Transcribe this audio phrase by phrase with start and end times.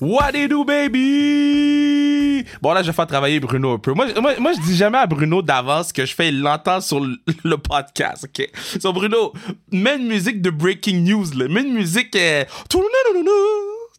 [0.00, 2.46] What do do, baby?
[2.62, 3.92] Bon, là, je vais faire travailler Bruno un peu.
[3.92, 7.56] Moi, moi, moi je dis jamais à Bruno d'avance que je fais l'entendre sur le,
[7.56, 8.48] podcast, OK?
[8.80, 9.34] So, Bruno,
[9.70, 11.48] mets une musique de breaking news, là.
[11.48, 12.16] Mets une musique...
[12.16, 12.44] Euh...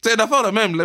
[0.02, 0.76] C'est une affaire de même.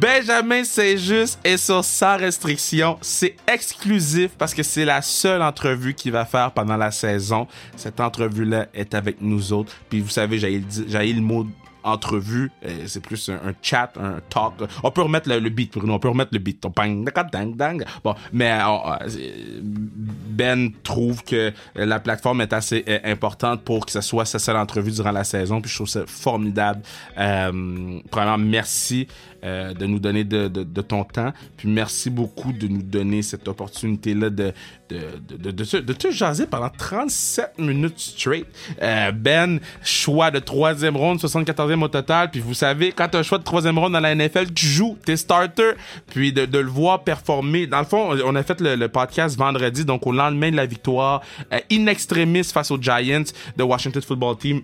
[0.00, 2.96] Benjamin Saint-Just est sur Sans Restriction.
[3.02, 7.46] C'est exclusif parce que c'est la seule entrevue qu'il va faire pendant la saison.
[7.76, 9.74] Cette entrevue-là est avec nous autres.
[9.90, 11.46] Puis vous savez, j'ai le mot
[11.82, 14.52] entrevue, euh, c'est plus un, chat, un talk.
[14.82, 16.62] On peut remettre le, beat pour nous, on peut remettre le beat.
[16.62, 24.00] Bon, mais euh, euh, Ben trouve que la plateforme est assez importante pour que ce
[24.00, 25.60] soit sa seule entrevue durant la saison.
[25.60, 26.82] Puis je trouve ça formidable.
[27.18, 29.08] Euh, premièrement, merci
[29.42, 31.32] de nous donner de, ton temps.
[31.56, 34.52] Puis merci beaucoup de nous donner cette opportunité-là de,
[34.88, 34.98] de,
[35.36, 38.46] de, de, te jaser pendant 37 minutes straight.
[38.78, 42.30] ben, choix de troisième ronde, 74 au total.
[42.30, 44.66] Puis vous savez, quand tu as un choix de troisième ronde dans la NFL, tu
[44.66, 45.72] joues, t'es starter.
[46.08, 47.66] Puis de, le voir performer.
[47.66, 51.22] Dans le fond, on a fait le, podcast vendredi, donc au lendemain de la victoire
[51.52, 53.22] euh, in extremis face aux Giants
[53.56, 54.62] de Washington Football Team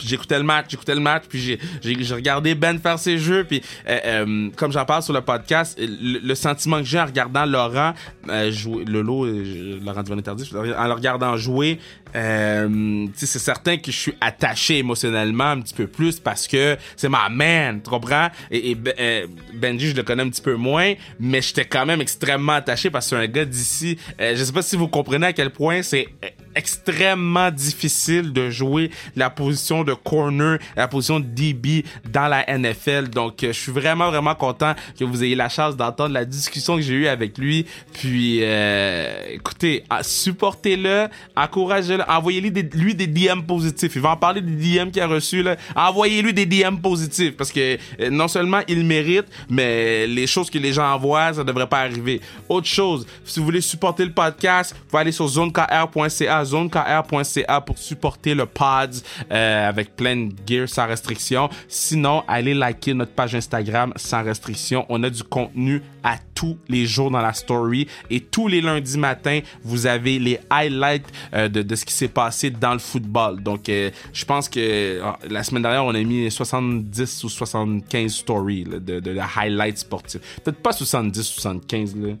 [0.00, 3.98] j'écoutais le match, j'écoutais le match, puis j'ai, regardé Ben faire ses jeux, puis euh,
[4.04, 7.92] euh, comme j'en parle sur le podcast, le, sentiment que j'ai en regardant Laurent
[8.28, 11.78] euh, jouer, Lolo, euh, Laurent Duvernay Tardif, en le regardant jouer,
[12.14, 17.08] euh, c'est certain que je suis attaché émotionnellement un petit peu plus parce que c'est
[17.08, 18.28] ma man, tu comprends?
[18.50, 22.52] Et, et Benji, je le connais un petit peu moins, mais j'étais quand même extrêmement
[22.52, 23.98] attaché parce que c'est un gars d'ici.
[24.18, 26.08] je sais pas si vous comprenez à quel point c'est
[26.54, 33.08] extrêmement difficile de jouer la position de corner, la position de DB dans la NFL.
[33.08, 36.76] Donc, euh, je suis vraiment, vraiment content que vous ayez la chance d'entendre la discussion
[36.76, 37.66] que j'ai eue avec lui.
[37.92, 43.92] Puis, euh, écoutez, ah, supportez-le, encouragez-le, envoyez-lui des, lui des DM positifs.
[43.94, 45.44] Il va en parler des DM qu'il a reçus.
[45.74, 50.58] Envoyez-lui des DM positifs parce que euh, non seulement il mérite, mais les choses que
[50.58, 52.20] les gens envoient, ça devrait pas arriver.
[52.48, 57.78] Autre chose, si vous voulez supporter le podcast, vous pouvez aller sur zonekr.ca zonekr.ca pour
[57.78, 61.48] supporter le Pods euh, avec plein de gear sans restriction.
[61.68, 64.86] Sinon, allez liker notre page Instagram sans restriction.
[64.88, 68.98] On a du contenu à tous les jours dans la story et tous les lundis
[68.98, 73.42] matins, vous avez les highlights euh, de, de, ce qui s'est passé dans le football.
[73.42, 78.64] Donc, euh, je pense que la semaine dernière, on a mis 70 ou 75 stories
[78.64, 80.20] de, de la highlight sportive.
[80.42, 82.14] Peut-être pas 70 75 là.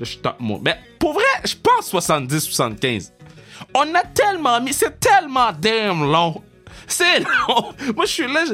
[0.00, 0.60] Je top moi.
[0.62, 3.12] Mais pour vrai, je pense 70 75.
[3.74, 6.42] On a tellement mis, c'est tellement damn long.
[6.86, 7.72] C'est long.
[7.96, 8.44] Moi, je suis là,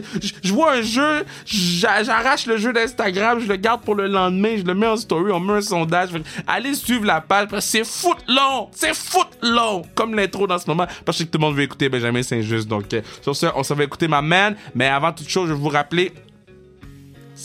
[0.43, 4.63] je, vois un jeu, j'arrache le jeu d'Instagram, je le garde pour le lendemain, je
[4.63, 6.11] le mets en story, on met un sondage.
[6.47, 8.71] Allez suivre la page, c'est foot long.
[8.73, 9.83] C'est foot long.
[9.95, 10.87] Comme l'intro dans ce moment.
[11.05, 12.69] Parce que tout le monde veut écouter Benjamin Saint-Just.
[12.69, 14.57] Donc, euh, sur ce, on s'en va écouter ma man.
[14.75, 16.13] Mais avant toute chose, je vais vous rappeler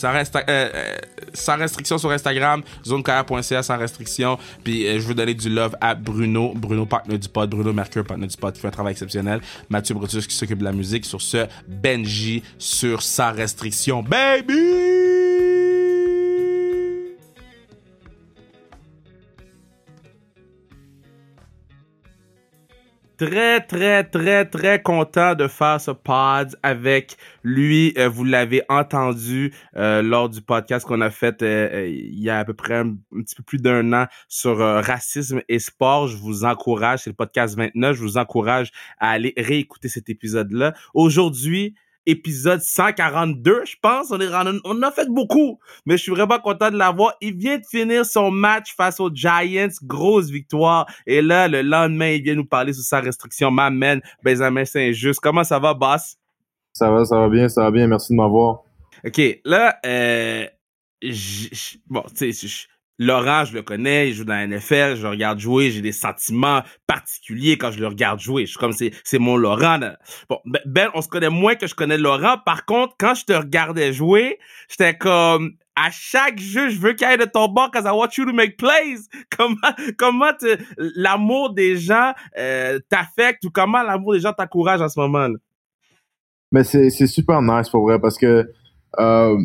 [0.04, 0.96] euh, euh,
[1.34, 4.38] sans restriction sur Instagram, zonecarrière.ca sans restriction.
[4.64, 8.04] Puis euh, je veux donner du love à Bruno, Bruno partenaire du pod, Bruno Mercure
[8.04, 11.04] partenaire du pod qui fait un travail exceptionnel, Mathieu Brutus qui s'occupe de la musique
[11.04, 14.02] sur ce, Benji sur sans restriction.
[14.02, 15.07] Baby!
[23.18, 27.92] Très, très, très, très content de faire ce pod avec lui.
[27.98, 32.38] Euh, vous l'avez entendu euh, lors du podcast qu'on a fait euh, il y a
[32.38, 36.06] à peu près un, petit peu plus d'un an sur racisme et sport.
[36.06, 40.72] Je vous encourage, c'est le podcast 29, je vous encourage à aller réécouter cet épisode-là.
[40.94, 41.74] Aujourd'hui,
[42.08, 44.10] épisode 142, je pense.
[44.10, 44.28] On, est,
[44.64, 47.14] on a fait beaucoup, mais je suis vraiment content de l'avoir.
[47.20, 50.86] Il vient de finir son match face aux Giants, grosse victoire.
[51.06, 53.50] Et là, le lendemain, il vient nous parler sur sa restriction.
[53.50, 55.20] M'amène Benjamin Saint-Just.
[55.20, 56.16] Comment ça va, boss?
[56.72, 57.86] Ça va, ça va bien, ça va bien.
[57.86, 58.62] Merci de m'avoir.
[59.04, 60.46] OK, là, euh,
[61.86, 62.48] bon, tu sais,
[62.98, 65.92] Laurent, je le connais, il joue dans la NFL, je le regarde jouer, j'ai des
[65.92, 68.44] sentiments particuliers quand je le regarde jouer.
[68.44, 69.78] Je suis comme c'est c'est mon Laurent.
[70.28, 72.38] Bon, ben, ben, on se connaît moins que je connais Laurent.
[72.44, 77.08] Par contre, quand je te regardais jouer, j'étais comme à chaque jeu, je veux qu'il
[77.08, 79.08] y ait de ton bord because I want you to make plays.
[79.36, 79.54] Comment
[79.96, 80.32] comment
[80.76, 85.28] l'amour des gens euh, t'affecte ou comment l'amour des gens t'encourage en ce moment?
[85.28, 85.36] Là?
[86.50, 88.50] Mais c'est c'est super nice pour vrai parce que
[88.98, 89.36] euh,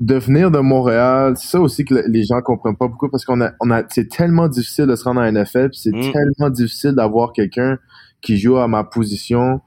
[0.00, 3.52] devenir de Montréal, c'est ça aussi que les gens comprennent pas beaucoup parce qu'on a,
[3.60, 6.12] on a, c'est tellement difficile de se rendre en NFL, c'est mm.
[6.12, 7.78] tellement difficile d'avoir quelqu'un
[8.20, 9.60] qui joue à ma position,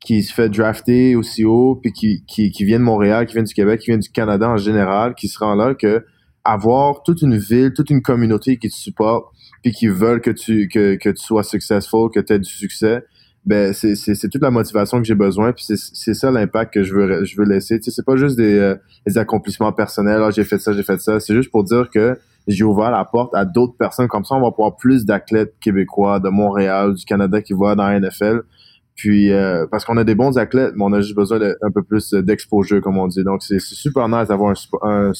[0.00, 3.42] qui se fait drafter aussi haut, puis qui, qui, qui vient de Montréal, qui vient
[3.42, 6.04] du Québec, qui vient du Canada en général, qui se rend là, que
[6.44, 9.26] avoir toute une ville, toute une communauté qui te supporte,
[9.62, 13.02] puis qui veulent que tu, que, que tu sois successful, que tu aies du succès,
[13.46, 17.24] ben c'est toute la motivation que j'ai besoin puis c'est ça l'impact que je veux
[17.24, 17.78] je veux laisser.
[17.78, 18.74] Tu sais c'est pas juste des, euh,
[19.06, 21.20] des accomplissements personnels ah, j'ai fait ça j'ai fait ça.
[21.20, 24.08] C'est juste pour dire que j'ai ouvert la porte à d'autres personnes.
[24.08, 27.88] Comme ça on va pouvoir plus d'athlètes québécois de Montréal du Canada qui vont dans
[27.88, 28.42] la NFL
[28.94, 31.82] puis euh, parce qu'on a des bons athlètes mais on a juste besoin d'un peu
[31.82, 33.24] plus d'exposure comme on dit.
[33.24, 35.12] Donc c'est super nice d'avoir un,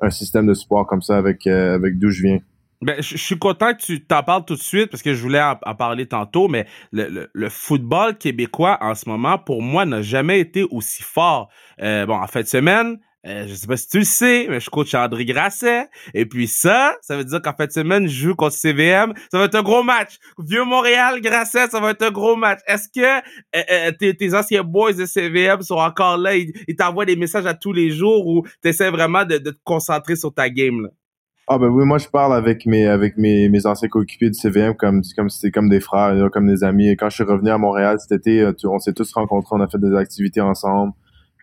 [0.00, 2.38] un, système de sport comme ça avec euh, avec d'où je viens
[2.80, 5.42] ben, je suis content que tu t'en parles tout de suite parce que je voulais
[5.42, 10.38] en, parler tantôt, mais le, le, football québécois en ce moment, pour moi, n'a jamais
[10.40, 11.48] été aussi fort.
[11.82, 14.60] Euh, bon, en fin de semaine, euh, je sais pas si tu le sais, mais
[14.60, 15.88] je coach André Grasset.
[16.14, 19.12] Et puis ça, ça veut dire qu'en fin de semaine, je joue contre CVM.
[19.30, 20.18] Ça va être un gros match.
[20.38, 22.60] Vieux Montréal, Grasset, ça va être un gros match.
[22.66, 23.22] Est-ce que
[23.56, 26.36] euh, tes, tes, anciens boys de CVM sont encore là?
[26.36, 29.58] Ils, t'envoient des messages à tous les jours ou tu essaies vraiment de, de, te
[29.64, 30.82] concentrer sur ta game?
[30.82, 30.88] Là?
[31.50, 34.74] Ah ben oui, moi je parle avec mes avec mes, mes anciens coéquipiers du CVM
[34.74, 36.90] comme comme c'était comme des frères, comme des amis.
[36.90, 39.60] Et quand je suis revenu à Montréal cet été, euh, on s'est tous rencontrés, on
[39.62, 40.92] a fait des activités ensemble.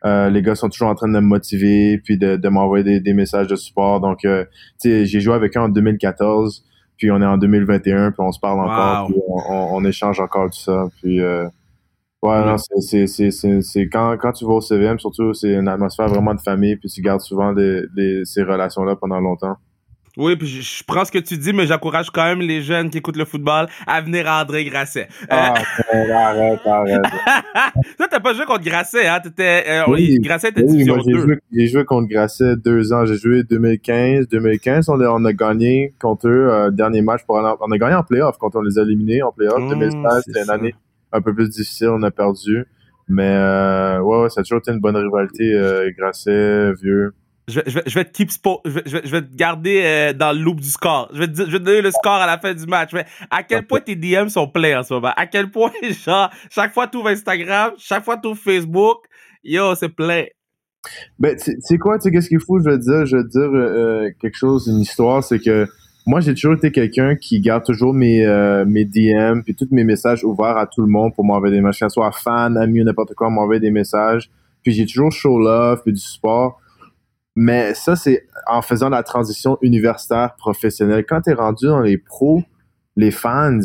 [0.06, 3.00] Euh, les gars sont toujours en train de me motiver puis de, de m'envoyer des,
[3.00, 4.00] des, messages de support.
[4.00, 4.46] Donc euh,
[4.80, 6.64] tu sais, j'ai joué avec eux en 2014,
[6.98, 10.52] puis on est en 2021, puis on se parle encore, puis on, on, échange encore
[10.52, 10.88] tout ça.
[11.02, 11.48] Puis euh,
[12.22, 15.68] ouais, non, c'est c'est c'est c'est quand quand tu vas au CVM surtout, c'est une
[15.68, 19.58] atmosphère vraiment de famille, puis tu gardes souvent des, des ces relations là pendant longtemps.
[20.18, 23.00] Oui, puis je, prends ce que tu dis, mais j'encourage quand même les jeunes qui
[23.00, 25.08] écoutent le football à venir à André Grasset.
[25.24, 25.54] Euh, ah,
[26.14, 27.02] arrête, arrête.
[27.98, 29.20] Toi, t'as pas joué contre Grasset, hein?
[29.22, 33.06] T'étais, euh, oui, Grasset était oui, division j'ai Joué, j'ai joué contre Grasset deux ans.
[33.06, 34.28] J'ai joué 2015.
[34.30, 37.22] 2015, on a, on a gagné contre eux, euh, dernier match.
[37.26, 39.60] Pour, on a gagné en playoff quand on les a éliminés en playoff.
[39.60, 40.76] Mmh, 2016, c'était une année
[41.12, 42.66] un peu plus difficile, on a perdu.
[43.08, 47.14] Mais euh, ouais, ouais, ça a toujours été une bonne rivalité, euh, Grasset, vieux
[47.48, 48.30] je, je, vais, je vais te keep
[48.66, 51.10] je, vais, je vais te garder euh, dans le loop du score.
[51.14, 52.92] Je vais, te, je vais te donner le score à la fin du match.
[52.94, 55.12] Mais à quel point tes DM sont pleins en ce moment?
[55.16, 55.72] À quel point,
[56.06, 59.06] genre, chaque fois tu ouvres Instagram, chaque fois tu ouvres Facebook,
[59.44, 60.26] yo, c'est plein.
[61.20, 63.50] Ben, tu sais quoi, tu sais, qu'est-ce qu'il faut, je veux dire, je veux dire
[63.54, 65.68] euh, quelque chose, une histoire, c'est que
[66.08, 69.84] moi, j'ai toujours été quelqu'un qui garde toujours mes, euh, mes DM puis tous mes
[69.84, 72.82] messages ouverts à tout le monde pour m'envoyer des messages, que ce soit fan, ami
[72.82, 74.30] ou n'importe quoi, m'envoyer des messages.
[74.62, 76.62] Puis j'ai toujours show love puis du support.
[77.36, 81.06] Mais ça, c'est en faisant la transition universitaire professionnelle.
[81.08, 82.44] Quand tu es rendu dans les pros,
[82.96, 83.60] les fans,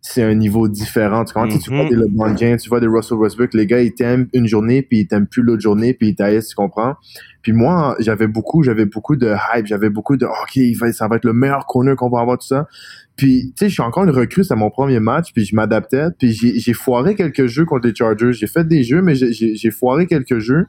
[0.00, 1.24] c'est un niveau différent.
[1.24, 4.26] Tu, tu vois des LeBron James, tu vois des Russell Westbrook, les gars, ils t'aiment
[4.32, 6.94] une journée, puis ils t'aiment plus l'autre journée, puis ils taillent, tu comprends?
[7.42, 11.24] Puis moi, j'avais beaucoup, j'avais beaucoup de hype, j'avais beaucoup de, OK, ça va être
[11.24, 12.66] le meilleur corner qu'on va avoir, tout ça.
[13.14, 16.06] Puis, tu sais, je suis encore une recrue, c'est mon premier match, puis je m'adaptais,
[16.18, 18.32] puis j'ai foiré quelques jeux contre les Chargers.
[18.32, 20.66] J'ai fait des jeux, mais j'ai foiré quelques jeux.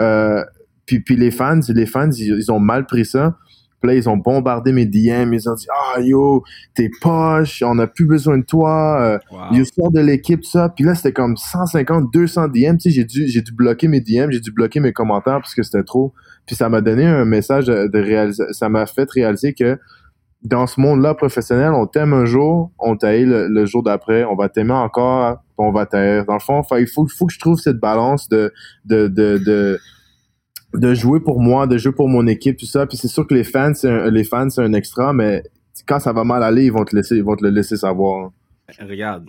[0.00, 0.44] Euh,
[0.86, 3.36] puis, puis les fans, les fans, ils, ont mal pris ça.
[3.80, 5.32] Puis là, ils ont bombardé mes DM.
[5.34, 6.42] Ils ont dit, ah, yo,
[6.74, 9.00] t'es poche, on n'a plus besoin de toi.
[9.00, 9.64] Euh, wow.
[9.64, 10.70] sort de l'équipe, ça.
[10.70, 12.76] Puis là, c'était comme 150, 200 DM.
[12.76, 15.54] Tu sais, j'ai dû, j'ai dû bloquer mes DM, j'ai dû bloquer mes commentaires parce
[15.54, 16.14] que c'était trop.
[16.46, 19.78] Puis ça m'a donné un message de, de Ça m'a fait réaliser que
[20.44, 24.50] dans ce monde-là professionnel, on t'aime un jour, on t'aille le, jour d'après, on va
[24.50, 26.22] t'aimer encore, on va t'ailler.
[26.24, 28.52] Dans le fond, il faut, faut que je trouve cette balance de,
[28.84, 29.80] de, de, de
[30.74, 32.86] de jouer pour moi, de jouer pour mon équipe, tout ça.
[32.86, 35.42] Puis c'est sûr que les fans, les fans, c'est un extra, mais
[35.86, 38.30] quand ça va mal aller, ils vont te laisser, ils vont te le laisser savoir.
[38.80, 39.28] Regarde,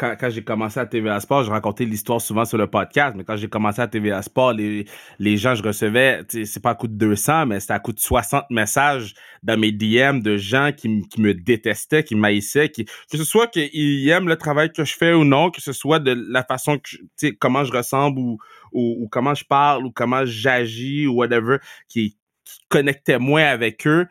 [0.00, 3.36] quand, j'ai commencé à TVA Sport, je racontais l'histoire souvent sur le podcast, mais quand
[3.36, 4.86] j'ai commencé à TVA Sport, les,
[5.18, 8.00] les gens je recevais, c'est pas à coup de 200, mais c'était à coup de
[8.00, 13.24] 60 messages dans mes DM de gens qui, qui me détestaient, qui m'haïssaient, que ce
[13.24, 16.44] soit qu'ils aiment le travail que je fais ou non, que ce soit de la
[16.44, 18.38] façon que, comment je ressemble ou,
[18.72, 21.58] ou, comment je parle ou comment j'agis ou whatever,
[21.88, 24.06] qui, qui connectait moins avec eux.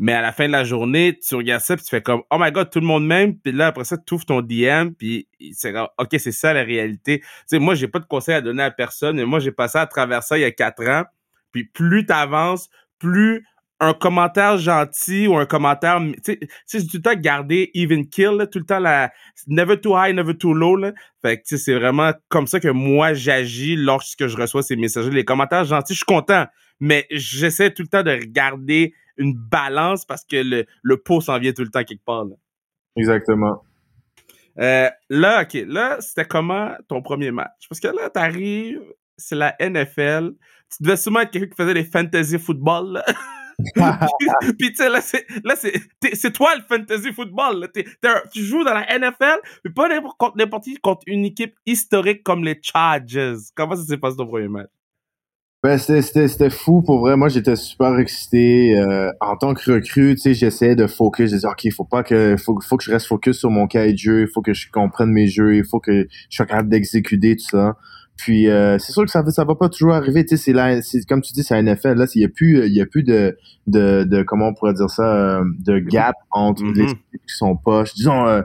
[0.00, 2.36] Mais à la fin de la journée, tu regardes ça, puis tu fais comme, oh
[2.38, 3.36] my god, tout le monde m'aime.
[3.36, 7.18] Puis là, après ça, tu ouvres ton DM, puis c'est OK, c'est ça la réalité.
[7.20, 9.76] Tu sais, moi, j'ai pas de conseils à donner à personne, mais moi, j'ai passé
[9.78, 11.04] à travers ça il y a quatre ans.
[11.50, 12.68] Puis plus tu avances,
[13.00, 13.44] plus
[13.80, 18.58] un commentaire gentil ou un commentaire, tu sais, tout le temps garder even kill, tout
[18.58, 19.12] le temps la
[19.46, 20.76] never too high, never too low.
[20.76, 20.92] Là.
[21.22, 25.08] Fait que c'est vraiment comme ça que moi j'agis lorsque je reçois ces messages.
[25.08, 26.46] Les commentaires gentils, je suis content,
[26.80, 31.38] mais j'essaie tout le temps de regarder une balance parce que le, le pot s'en
[31.38, 32.24] vient tout le temps quelque part.
[32.24, 32.34] Là.
[32.96, 33.62] Exactement.
[34.58, 37.68] Euh, là, OK, là, c'était comment ton premier match?
[37.68, 38.82] Parce que là, t'arrives,
[39.16, 40.32] c'est la NFL.
[40.76, 43.04] Tu devais sûrement être quelqu'un qui faisait des fantasy football, là.
[44.58, 47.68] puis tu sais, là, c'est, toi le fantasy football.
[48.32, 52.44] Tu joues dans la NFL, mais pas n'importe, n'importe qui contre une équipe historique comme
[52.44, 53.34] les Chargers.
[53.56, 54.68] Comment ça s'est passé ton premier match?
[55.60, 57.16] Ben, c'était fou pour vrai.
[57.16, 58.78] Moi, j'étais super excité.
[58.78, 61.30] Euh, en tant que recrue, tu sais, j'essayais de focus.
[61.30, 63.92] Je disais, OK, faut pas que, faut, faut que je reste focus sur mon cahier
[63.92, 64.22] de jeu.
[64.22, 65.56] Il faut que je comprenne mes jeux.
[65.56, 67.76] Il faut que je sois capable d'exécuter tout ça.
[68.18, 70.24] Puis, euh, c'est sûr que ça, ça va pas toujours arriver.
[70.26, 71.94] Tu sais, c'est là, c'est, comme tu dis, c'est un NFL.
[71.94, 74.74] Là, il y a plus, il y a plus de, de, de, comment on pourrait
[74.74, 76.84] dire ça, euh, de gap entre les mm-hmm.
[76.84, 77.94] équipes qui sont poches.
[77.94, 78.42] Disons,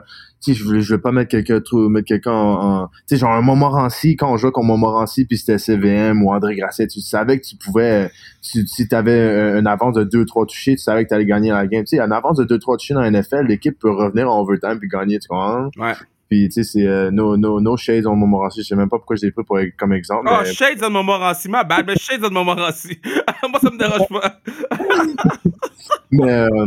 [0.52, 4.16] je veux, je veux pas mettre quelqu'un mettre quelqu'un en, tu sais genre un Montmorency
[4.16, 7.56] quand on jouait contre Montmorency puis c'était CVM ou André Grasset tu savais que tu
[7.56, 8.10] pouvais
[8.42, 11.24] tu, si tu avais une avance de 2 3 touchés tu savais que tu allais
[11.24, 13.78] gagner la game tu sais une avance de 2 3 touchés dans la NFL l'équipe
[13.78, 15.70] peut revenir en overtime puis gagner tu comprends?
[15.78, 15.94] Ouais
[16.34, 18.62] puis, tu sais, c'est euh, no, no, no Shades en Montmorency.
[18.62, 20.28] Je sais même pas pourquoi je l'ai pris pour, comme exemple.
[20.28, 22.98] Oh, Shades en Montmorency, ma bad, mais Shades en Montmorency.
[23.48, 24.40] Moi, ça me dérange pas.
[26.10, 26.66] mais, euh,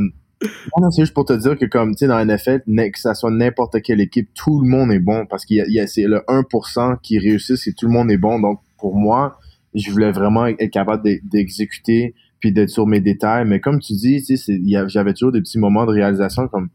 [0.79, 3.13] non, c'est juste pour te dire que comme tu sais dans la NFL, que ça
[3.13, 6.19] soit n'importe quelle équipe, tout le monde est bon parce qu'il y a, c'est le
[6.29, 8.39] 1% qui réussit et tout le monde est bon.
[8.39, 9.37] Donc pour moi,
[9.75, 13.45] je voulais vraiment être capable d'exécuter puis d'être sur mes détails.
[13.45, 16.69] Mais comme tu dis, tu sais, j'avais toujours des petits moments de réalisation comme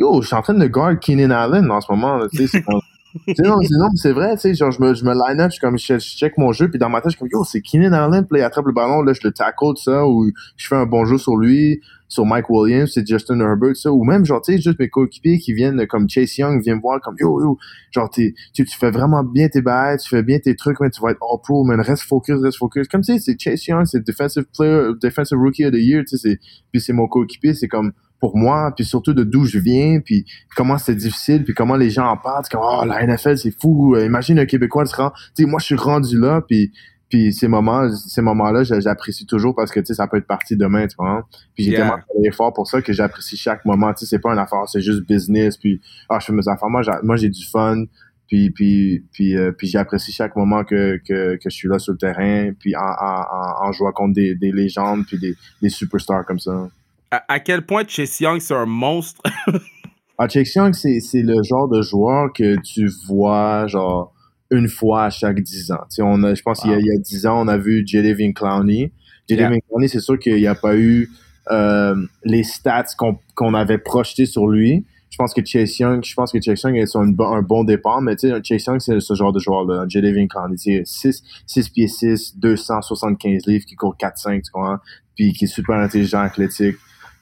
[0.00, 2.26] Yo, je suis en train de guard Keenan Allen en ce moment.
[2.32, 2.64] Tu sais,
[3.44, 5.76] non, non c'est vrai, tu sais, genre, je me, je me line up, je, comme,
[5.76, 8.24] je, check mon jeu, puis dans ma tête, je suis comme, yo, c'est Keenan Allen,
[8.24, 10.86] puis il attrape le ballon, là, je le tackle, tout ça, ou je fais un
[10.86, 14.54] bon jeu sur lui, sur Mike Williams, c'est Justin Herbert, ça, ou même, genre, tu
[14.54, 17.58] sais, juste mes coéquipiers qui viennent, comme Chase Young, viennent me voir, comme, yo, yo,
[17.90, 21.02] genre, tu, tu fais vraiment bien tes bails, tu fais bien tes trucs, mais tu
[21.02, 22.88] vas être all pro, man, reste focus, reste focus.
[22.88, 26.16] Comme, tu sais, c'est Chase Young, c'est Defensive Player, Defensive Rookie of the Year, tu
[26.16, 26.38] sais,
[26.72, 30.26] puis c'est mon coéquipier, c'est comme, pour moi, puis surtout de d'où je viens, puis
[30.54, 33.96] comment c'est difficile, puis comment les gens en parlent, comme oh la NFL c'est fou,
[33.96, 36.70] euh, imagine un Québécois se rend, tu sais moi je suis rendu là, puis
[37.08, 40.56] puis ces moments ces moments-là j'apprécie toujours parce que tu sais ça peut être parti
[40.56, 41.26] demain, tu vois.
[41.56, 44.32] Puis j'ai tellement travaillé fort pour ça que j'apprécie chaque moment, tu sais c'est pas
[44.32, 47.44] une affaire, c'est juste business, puis ah je fais mes affaires, moi moi j'ai du
[47.44, 47.84] fun.
[48.28, 51.94] Puis, puis, puis, euh, puis j'apprécie chaque moment que, que, que je suis là sur
[51.94, 56.24] le terrain, puis en, en, en jouant contre des, des légendes, puis des, des superstars
[56.24, 56.68] comme ça
[57.10, 59.20] à, quel point Chase Young, c'est un monstre?
[60.18, 64.12] ah, Chase Young, c'est, le genre de joueur que tu vois, genre,
[64.50, 65.84] une fois à chaque 10 ans.
[65.92, 68.92] Tu on a, je pense qu'il y, a 10 ans, on a vu Jadavion Clowney.
[69.28, 71.10] Jadavion Clowney, c'est sûr qu'il n'y a pas eu
[71.50, 74.84] euh, les stats qu'on, avait projetés sur lui.
[75.10, 78.00] Je pense que Chase Young, je pense que Chase Young est un, un bon départ,
[78.00, 79.84] mais tu sais, Chase Young, c'est ce genre de joueur-là.
[79.88, 84.78] Jadavion Clowney, 6, 6 pieds 6, 275 livres, qui court 4-5, tu comprends?
[85.16, 86.76] Puis qui est super intelligent, athlétique.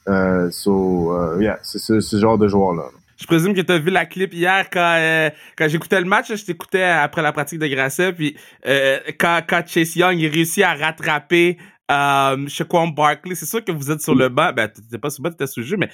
[0.09, 2.89] Euh, so, uh, yeah, c'est ce, genre de joueur-là.
[3.19, 6.33] Je présume que tu as vu la clip hier quand, euh, quand j'écoutais le match.
[6.33, 8.13] Je t'écoutais après la pratique de Grasset.
[8.13, 11.57] Puis euh, quand, quand Chase Young il réussit à rattraper
[11.91, 14.53] euh, Shaquan Barkley, c'est sûr que vous êtes sur le banc.
[14.55, 15.89] Ben, t'étais pas sur le banc, t'étais sur le jeu, mais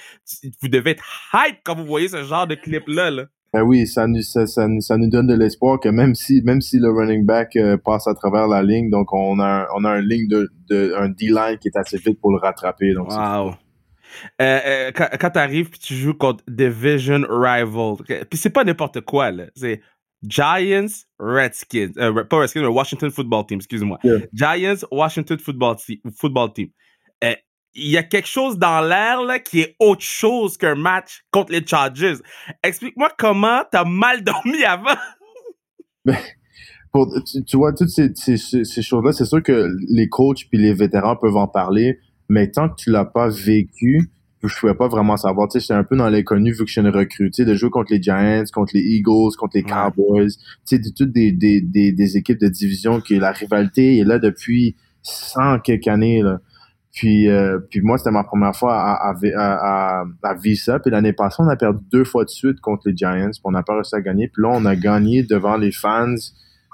[0.62, 1.04] vous devez être
[1.34, 3.10] hype quand vous voyez ce genre de clip-là.
[3.10, 3.24] Là.
[3.52, 6.78] Ben oui, ça nous, ça, ça, nous donne de l'espoir que même si, même si
[6.78, 10.00] le running back passe à travers la ligne, donc on a, un, on a un
[10.00, 12.92] ligne de, de un D-line qui est assez vite pour le rattraper.
[12.92, 13.54] Donc wow.
[14.40, 17.96] Euh, euh, quand, quand tu arrives puis tu joues contre Division Rival,
[18.28, 19.44] puis c'est pas n'importe quoi, là.
[19.54, 19.80] C'est
[20.22, 20.86] Giants,
[21.18, 23.98] Redskins, euh, pas Redskins, mais Washington Football Team, excuse-moi.
[24.32, 25.76] Giants, Washington Football,
[26.16, 26.68] football Team.
[27.78, 31.52] Il y a quelque chose dans l'air là qui est autre chose qu'un match contre
[31.52, 32.14] les Chargers.
[32.62, 34.96] Explique-moi comment t'as mal dormi avant.
[36.06, 36.16] Ben,
[37.46, 41.16] tu, vois, toutes ces, ces, ces choses-là, c'est sûr que les coachs puis les vétérans
[41.16, 44.10] peuvent en parler, mais tant que tu l'as pas vécu,
[44.42, 45.48] je pouvais pas vraiment savoir.
[45.48, 47.30] Tu sais, j'étais un peu dans l'inconnu vu que je suis une recrue.
[47.30, 50.28] Tu sais, de jouer contre les Giants, contre les Eagles, contre les Cowboys.
[50.66, 54.18] Tu sais, toutes des, des, des, des, équipes de division qui la rivalité est là
[54.18, 56.22] depuis cent quelques années.
[56.22, 56.40] Là.
[56.92, 60.78] Puis, euh, puis moi, c'était ma première fois à, à, à, à vivre ça.
[60.78, 63.30] Puis l'année passée, on a perdu deux fois de suite contre les Giants.
[63.30, 64.28] Puis on n'a pas réussi à gagner.
[64.28, 66.14] Puis là, on a gagné devant les fans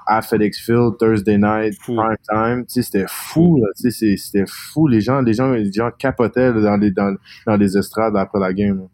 [0.07, 2.65] à FedEx Field, Thursday night, prime time.
[2.65, 3.67] Tu sais, c'était fou, là.
[3.75, 4.87] Tu sais, c'était fou.
[4.87, 8.53] Les gens, les gens, les gens capotaient dans les, dans, dans les estrades après la
[8.53, 8.87] game.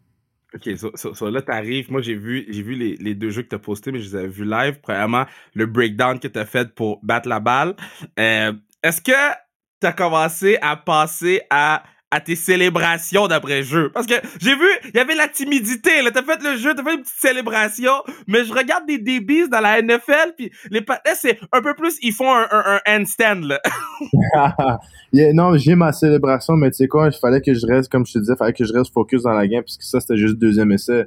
[0.52, 1.90] OK, so, so, là, t'arrives.
[1.92, 4.16] Moi, j'ai vu, j'ai vu les, les, deux jeux que t'as postés, mais je les
[4.16, 4.80] avais vus live.
[4.82, 5.24] Premièrement,
[5.54, 7.74] le breakdown que t'as fait pour battre la balle.
[8.18, 8.52] Euh,
[8.82, 9.36] est-ce que
[9.78, 13.90] t'as commencé à passer à à tes célébrations d'après-jeu.
[13.92, 16.10] Parce que j'ai vu, il y avait la timidité, là.
[16.10, 17.92] T'as fait le jeu, t'as fait une petite célébration,
[18.26, 21.98] mais je regarde des DBs dans la NFL, puis les patins, c'est un peu plus,
[22.02, 23.60] ils font un, un, handstand, là.
[25.34, 28.14] non, j'ai ma célébration, mais tu sais quoi, il fallait que je reste, comme je
[28.14, 30.36] te disais, il fallait que je reste focus dans la game, puisque ça, c'était juste
[30.36, 31.06] deuxième essai.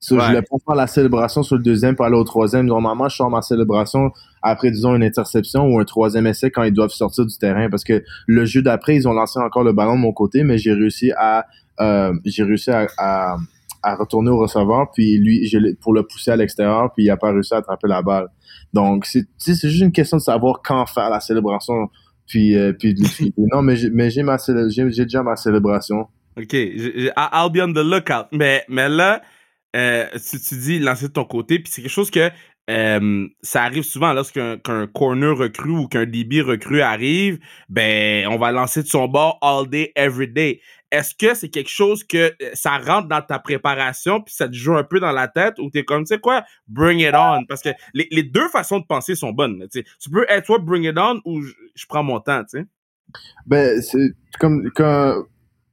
[0.00, 2.66] So, Je voulais pas faire la célébration sur le deuxième pour aller au troisième.
[2.66, 4.12] Normalement, je sors ma célébration
[4.44, 7.70] après, disons, une interception ou un troisième essai quand ils doivent sortir du terrain.
[7.70, 10.58] Parce que le jeu d'après, ils ont lancé encore le ballon de mon côté, mais
[10.58, 11.46] j'ai réussi à
[11.80, 16.92] euh, j'ai réussi à, à, retourner au receveur, puis lui, pour le pousser à l'extérieur,
[16.94, 18.28] puis il a pas réussi à attraper la balle.
[18.72, 21.88] Donc, c'est juste une question de savoir quand faire la célébration
[22.26, 23.02] puis, euh, puis de
[23.52, 26.08] non, mais j'ai, déjà ma célébration.
[26.36, 26.52] OK.
[26.54, 28.28] I'll be on the lookout.
[28.32, 29.22] Mais, mais là,
[29.76, 32.30] euh, tu, tu dis lancer de ton côté, puis c'est quelque chose que
[32.70, 38.38] euh, ça arrive souvent lorsqu'un qu'un corner recrue ou qu'un DB recrue arrive, ben on
[38.38, 40.60] va lancer de son bord all day, every day.
[40.90, 44.54] Est-ce que c'est quelque chose que euh, ça rentre dans ta préparation puis ça te
[44.54, 47.44] joue un peu dans la tête ou t'es comme tu sais quoi, bring it on?
[47.46, 49.66] Parce que les, les, deux façons de penser sont bonnes.
[49.70, 52.66] Tu peux être soit bring it on ou je, prends mon temps, tu sais.
[53.46, 55.26] Ben c'est comme comme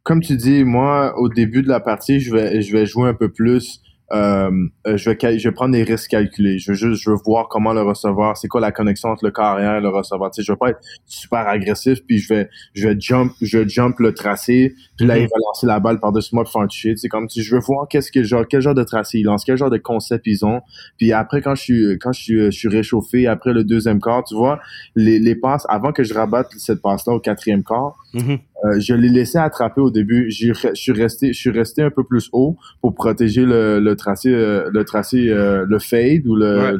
[0.03, 3.13] comme tu dis, moi au début de la partie, je vais je vais jouer un
[3.13, 3.81] peu plus
[4.13, 4.51] euh,
[4.87, 6.59] euh, je, vais, je vais prendre des risques calculés.
[6.59, 9.31] Je veux juste je veux voir comment le recevoir, c'est quoi la connexion entre le
[9.31, 10.31] carrière et le receveur.
[10.31, 13.59] Tu sais, je veux pas être super agressif, puis je vais je vais jump je
[13.59, 15.29] vais jump le tracé, puis là il mhm.
[15.29, 16.95] va lancer la balle par-dessus moi pour faire un toucher.
[16.97, 19.45] C'est comme si je veux voir qu'est-ce que genre quel genre de tracé ils lancent,
[19.45, 20.61] quel genre de concept ils ont.
[20.97, 24.23] Puis après quand je suis quand je suis, je suis réchauffé après le deuxième quart,
[24.23, 24.59] tu vois,
[24.95, 28.39] les, les passes avant que je rabatte cette passe-là au quatrième quart, mhm.
[28.65, 30.29] Euh, je l'ai laissé attraper au début.
[30.29, 34.29] Je suis resté, je suis resté un peu plus haut pour protéger le, le tracé,
[34.29, 36.79] euh, le tracé, euh, le fade ou le,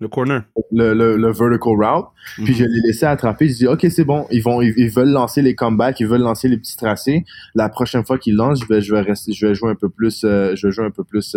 [0.00, 0.42] le, corner,
[0.72, 2.06] le, le, vertical route.
[2.44, 2.70] Puis je mhm.
[2.70, 3.48] l'ai laissé attraper.
[3.48, 6.48] Je dis ok c'est bon, ils vont, ils, veulent lancer les comebacks, ils veulent lancer
[6.48, 7.24] les petits tracés.
[7.54, 9.88] La prochaine fois qu'ils lancent, je vais, je vais rester, je vais jouer un peu
[9.88, 11.34] plus, je vais jouer un peu plus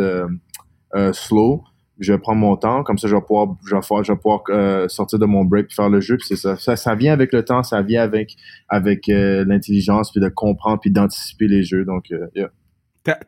[1.13, 1.63] slow
[2.00, 4.44] je vais prendre mon temps, comme ça je vais pouvoir, je vais, je vais pouvoir
[4.50, 6.18] euh, sortir de mon break et faire le jeu.
[6.18, 6.56] Puis c'est ça.
[6.56, 6.75] ça.
[6.75, 6.96] ça.
[6.96, 8.36] vient avec le temps, ça vient avec
[8.70, 11.86] avec euh, l'intelligence, puis de comprendre, puis d'anticiper les jeux.
[11.86, 12.50] Donc, euh, yeah.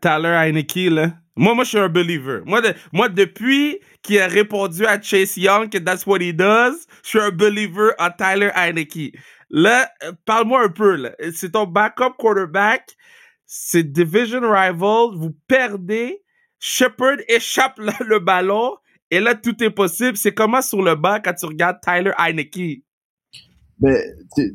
[0.01, 1.13] Tyler Heineke, là.
[1.35, 2.41] Moi, moi, je suis un believer.
[2.45, 2.61] Moi,
[2.91, 7.19] moi depuis qu'il a répondu à Chase Young que that's what he does, je suis
[7.19, 9.15] un believer en Tyler Heineke.
[9.49, 9.89] Là,
[10.25, 11.11] parle-moi un peu, là.
[11.33, 12.95] C'est ton backup quarterback.
[13.45, 15.15] C'est division rival.
[15.15, 16.20] Vous perdez
[16.63, 18.75] Shepard échappe le, ballon
[19.09, 20.15] et là, tout est possible.
[20.15, 22.83] C'est comment sur le banc quand tu regardes Tyler Heineke?
[23.79, 23.97] Ben,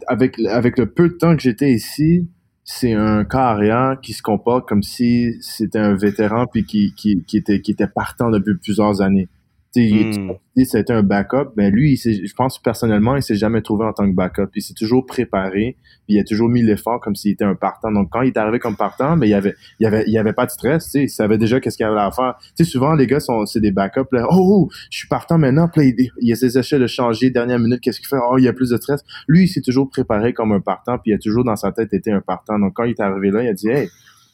[0.06, 2.28] avec, avec le peu de temps que j'étais ici,
[2.62, 6.94] c'est un carrière qui se comporte comme si c'était un vétéran puis qui,
[7.34, 9.28] était, qui était partant depuis plusieurs années.
[9.76, 10.30] Hmm.
[10.56, 14.08] a été un backup, mais lui, je pense personnellement, il s'est jamais trouvé en tant
[14.08, 14.48] que backup.
[14.54, 17.92] Il s'est toujours préparé, puis il a toujours mis l'effort comme s'il était un partant.
[17.92, 20.32] Donc quand il est arrivé comme partant, mais il y avait, il avait, il avait
[20.32, 20.90] pas de stress.
[20.94, 22.36] Il savait déjà qu'est-ce qu'il avait à faire.
[22.64, 24.08] Souvent les gars sont, c'est des backups.
[24.12, 25.68] Là, oh, oh, je suis partant maintenant.
[25.68, 27.80] Puis il, il, échelles de changer dernière minute.
[27.80, 28.16] Qu'est-ce qu'il fait?
[28.30, 29.04] Oh, il y a plus de stress.
[29.28, 31.92] Lui, il s'est toujours préparé comme un partant, puis il a toujours dans sa tête
[31.92, 32.58] été un partant.
[32.58, 33.88] Donc quand il est arrivé là, il a dit, hey,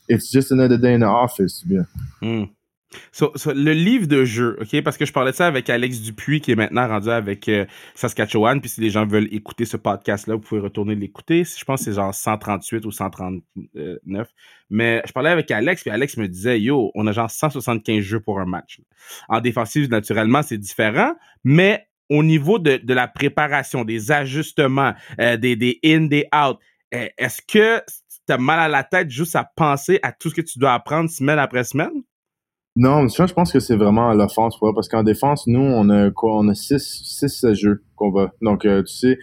[0.08, 1.64] it's just another day in the office.
[1.66, 1.86] Bien.
[2.20, 2.44] Hmm.
[3.10, 4.82] So, le livre de jeu, OK?
[4.82, 7.64] Parce que je parlais de ça avec Alex Dupuis, qui est maintenant rendu avec euh,
[7.94, 8.60] Saskatchewan.
[8.60, 11.44] Puis si les gens veulent écouter ce podcast-là, vous pouvez retourner l'écouter.
[11.44, 14.28] Je pense que c'est genre 138 ou 139.
[14.70, 18.20] Mais je parlais avec Alex, puis Alex me disait, yo, on a genre 175 jeux
[18.20, 18.80] pour un match.
[19.28, 21.14] En défensive, naturellement, c'est différent.
[21.44, 26.58] Mais au niveau de, de la préparation, des ajustements, euh, des, des in, des out,
[26.94, 27.82] euh, est-ce que
[28.26, 30.74] tu as mal à la tête juste à penser à tout ce que tu dois
[30.74, 32.02] apprendre semaine après semaine?
[32.74, 36.10] Non, ça, je pense que c'est vraiment l'offense pour parce qu'en défense, nous, on a
[36.10, 36.38] quoi?
[36.38, 38.32] On a 6 six, jeux qu'on va.
[38.40, 39.18] Donc, euh, tu sais,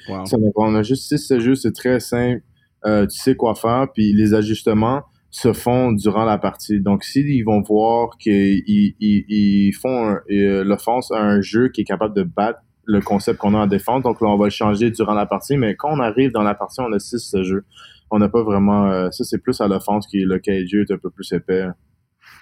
[0.55, 2.43] on a juste 6 jeux, c'est très simple.
[2.85, 6.79] Euh, tu sais quoi faire, puis les ajustements se font durant la partie.
[6.79, 11.85] Donc, s'ils vont voir qu'ils ils, ils, font euh, l'offense à un jeu qui est
[11.85, 14.91] capable de battre le concept qu'on a en défense, donc là, on va le changer
[14.91, 15.57] durant la partie.
[15.57, 17.65] Mais quand on arrive dans la partie, on a 6 jeux.
[18.11, 19.11] On n'a pas vraiment...
[19.11, 21.65] ça, c'est plus à l'offense qui le jeu est un peu plus épais.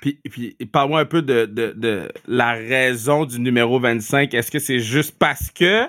[0.02, 4.34] Puis, puis parle-moi un peu de, de, de, la raison du numéro 25.
[4.34, 5.88] Est-ce que c'est juste parce que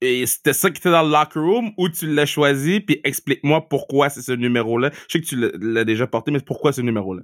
[0.00, 2.80] c'était ça qui était dans le locker room ou tu l'as choisi?
[2.80, 4.90] Puis explique-moi pourquoi c'est ce numéro-là.
[5.08, 7.22] Je sais que tu l'as déjà porté, mais pourquoi ce numéro-là?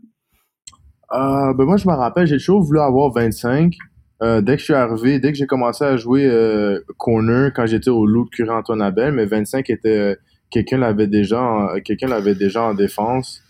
[1.12, 3.72] Euh, ben moi, je me rappelle, j'ai toujours voulu avoir 25.
[4.20, 7.66] Euh, dès que je suis arrivé, dès que j'ai commencé à jouer euh, corner quand
[7.66, 10.16] j'étais au loup de curé Antoine Abel, mais 25 était
[10.50, 13.42] quelqu'un l'avait déjà quelqu'un l'avait déjà en défense.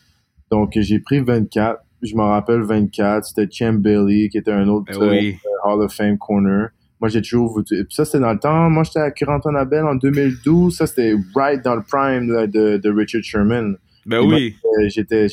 [0.51, 4.99] Donc j'ai pris 24 je me rappelle 24, c'était Champ Bailey qui était un autre
[4.99, 5.33] ben euh,
[5.65, 6.69] Hall of Fame corner.
[7.01, 8.71] Moi, j'ai toujours ça, c'était dans le temps.
[8.71, 10.77] Moi, j'étais à Curanton Abel en 2012.
[10.77, 13.77] Ça, c'était right dans le prime de, de, Richard Sherman.
[14.05, 14.57] Ben oui.
[14.89, 15.29] J'étais,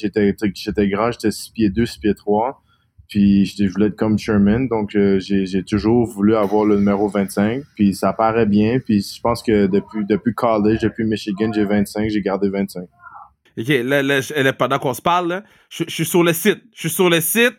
[0.88, 2.62] grand, j'étais 6 pieds 2, 6 pieds 3.
[3.08, 4.68] Puis, je voulais être comme Sherman.
[4.68, 7.64] Donc, euh, j'ai, j'ai toujours voulu avoir le numéro 25.
[7.76, 8.80] Puis, ça paraît bien.
[8.80, 12.10] Puis, je pense que depuis, depuis college, depuis Michigan, j'ai 25.
[12.10, 12.88] J'ai gardé 25.
[13.58, 16.62] OK, là, là, pendant qu'on se parle, là, je, suis sur le site.
[16.74, 17.56] Je suis sur le site.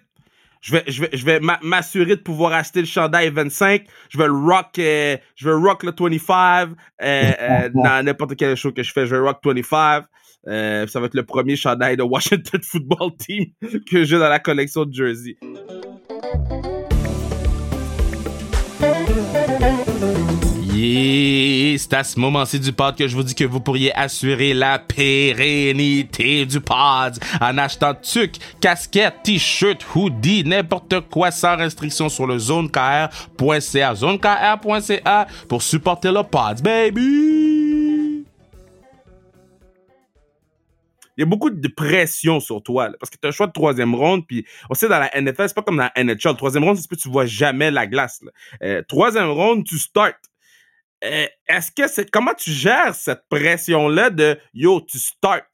[0.61, 3.85] Je vais, je vais, je vais m'assurer de pouvoir acheter le chandail 25.
[4.09, 6.71] Je vais le rock, euh, je vais rock le 25
[7.03, 9.07] euh, euh, dans n'importe quel show que je fais.
[9.07, 10.05] Je vais rock 25.
[10.49, 13.47] Euh, ça va être le premier chandail de Washington Football Team
[13.91, 15.37] que j'ai dans la collection de Jersey.
[20.77, 24.79] C'est à ce moment-ci du pod que je vous dis que vous pourriez assurer la
[24.79, 32.39] pérennité du pod en achetant tuc, casquette, t-shirt, hoodie, n'importe quoi sans restriction sur le
[32.39, 38.27] zonekr.ca, zonekr.ca pour supporter le pod, baby!
[41.17, 43.53] Il y a beaucoup de pression sur toi, parce que tu as un choix de
[43.53, 46.37] troisième ronde, puis on sait dans la NFL, c'est pas comme dans la NHL.
[46.37, 48.21] Troisième ronde, c'est que tu vois jamais la glace.
[48.63, 50.13] Euh, troisième ronde, tu starts.
[51.05, 55.47] Euh, Est-ce que c'est comment tu gères cette pression-là de yo, tu start?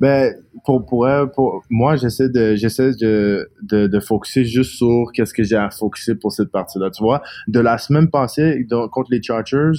[0.00, 0.32] Ben,
[0.64, 5.34] pour, pour, elle, pour moi, j'essaie de, j'essaie de, de, de focuser juste sur qu'est-ce
[5.34, 6.90] que j'ai à focuser pour cette partie-là.
[6.90, 9.72] Tu vois, de la semaine passée, donc, contre les Chargers,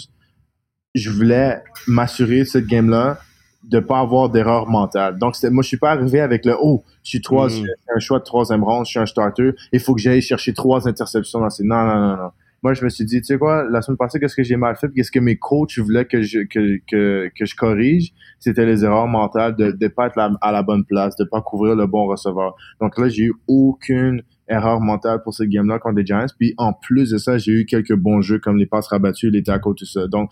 [0.93, 3.17] je voulais m'assurer cette game-là
[3.63, 5.17] de pas avoir d'erreur mentale.
[5.19, 7.49] Donc, moi, je suis pas arrivé avec le, oh, je suis trois, Mm.
[7.51, 10.53] suis un choix de troisième ronde, je suis un starter, il faut que j'aille chercher
[10.53, 12.31] trois interceptions dans ces, non, non, non, non.
[12.63, 14.75] Moi, je me suis dit, tu sais quoi, la semaine passée, qu'est-ce que j'ai mal
[14.75, 19.07] fait, qu'est-ce que mes coachs voulaient que je, que, que, je corrige, c'était les erreurs
[19.07, 22.55] mentales de ne pas être à la bonne place, de pas couvrir le bon receveur.
[22.81, 26.25] Donc là, j'ai eu aucune erreur mentale pour cette game-là contre les Giants.
[26.37, 29.43] Puis en plus de ça, j'ai eu quelques bons jeux comme les passes rabattues, les
[29.43, 30.07] tackles, tout ça.
[30.07, 30.31] Donc,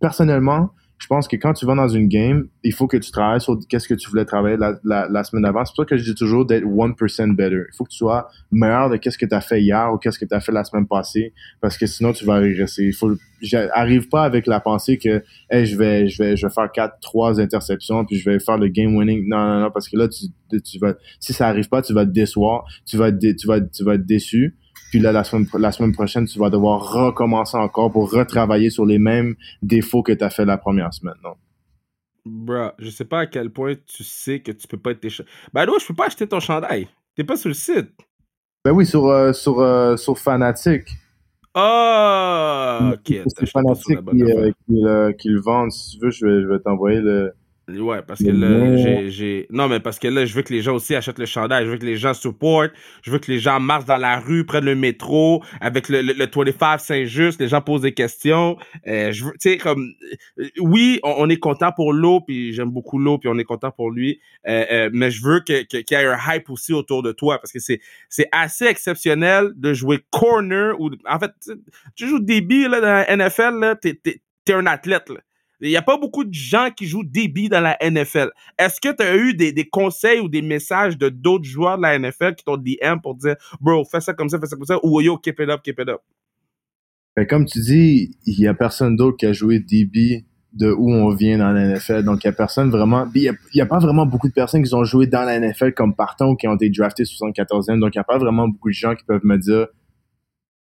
[0.00, 0.70] personnellement,
[1.04, 3.58] je pense que quand tu vas dans une game, il faut que tu travailles sur
[3.68, 5.62] qu'est-ce que tu voulais travailler la, semaine d'avant.
[5.66, 7.64] C'est pour ça que je dis toujours d'être 1% better.
[7.70, 10.18] Il faut que tu sois meilleur de qu'est-ce que tu as fait hier ou qu'est-ce
[10.18, 12.84] que tu as fait la semaine passée parce que sinon tu vas régresser.
[12.84, 13.12] Il faut
[13.42, 16.98] j'arrive pas avec la pensée que hey, je vais je vais je vais faire quatre
[17.00, 19.28] trois interceptions puis je vais faire le game winning.
[19.28, 20.24] Non non non parce que là tu
[20.62, 23.84] tu vas si ça arrive pas, tu vas te décevoir, tu vas tu vas tu
[23.84, 24.56] vas être déçu.
[24.94, 28.70] Puis là, la semaine, pro- la semaine prochaine, tu vas devoir recommencer encore pour retravailler
[28.70, 31.16] sur les mêmes défauts que tu as fait la première semaine.
[31.24, 31.34] Non?
[32.24, 35.08] Bruh, je sais pas à quel point tu sais que tu peux pas être tes
[35.52, 36.86] Ben non, je peux pas acheter ton chandail.
[37.16, 37.90] T'es pas sur le site.
[38.64, 40.84] Ben oui, sur, euh, sur, euh, sur Fanatic.
[41.54, 43.22] Ah, ok.
[43.36, 45.72] C'est Fanatic qui, euh, qui, le- qui le vendent.
[45.72, 47.32] Si tu veux, je vais, je vais t'envoyer le.
[47.66, 49.46] Ouais, parce que là, j'ai, j'ai.
[49.50, 51.64] Non, mais parce que là, je veux que les gens aussi achètent le chandail.
[51.64, 52.72] Je veux que les gens supportent.
[53.02, 56.12] Je veux que les gens marchent dans la rue, prennent le métro, avec le, le,
[56.12, 57.40] le 25 Saint-Just.
[57.40, 58.58] Les gens posent des questions.
[58.86, 59.92] Euh, je veux, tu sais, comme.
[60.38, 63.44] euh, Oui, on, on est content pour l'eau, puis j'aime beaucoup l'eau, puis on est
[63.44, 64.20] content pour lui.
[64.46, 67.12] Euh, euh, mais je veux que, que- qu'il y ait un hype aussi autour de
[67.12, 70.90] toi, parce que c'est, c'est assez exceptionnel de jouer corner ou.
[71.08, 71.52] En fait, tu-
[71.96, 75.20] tu joues débit là, dans la NFL, là, t'es, t'es, t'es un athlète, là.
[75.60, 78.30] Il n'y a pas beaucoup de gens qui jouent débit dans la NFL.
[78.58, 81.82] Est-ce que tu as eu des, des conseils ou des messages de d'autres joueurs de
[81.82, 84.66] la NFL qui t'ont DM pour dire Bro, fais ça comme ça, fais ça comme
[84.66, 86.00] ça, ou yo, keep it up, keep it up?
[87.16, 90.90] Ben, comme tu dis, il y a personne d'autre qui a joué DB de où
[90.90, 92.04] on vient dans la NFL.
[92.04, 93.02] Donc, il y a personne vraiment.
[93.02, 95.74] A, il y a pas vraiment beaucoup de personnes qui ont joué dans la NFL
[95.74, 97.80] comme partant ou qui ont été draftés 74e.
[97.80, 99.66] Donc, il n'y a pas vraiment beaucoup de gens qui peuvent me dire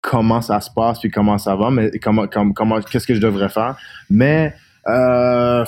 [0.00, 3.20] comment ça se passe puis comment ça va, mais comment, comment, comment qu'est-ce que je
[3.20, 3.76] devrais faire.
[4.08, 4.54] Mais
[4.88, 5.64] euh,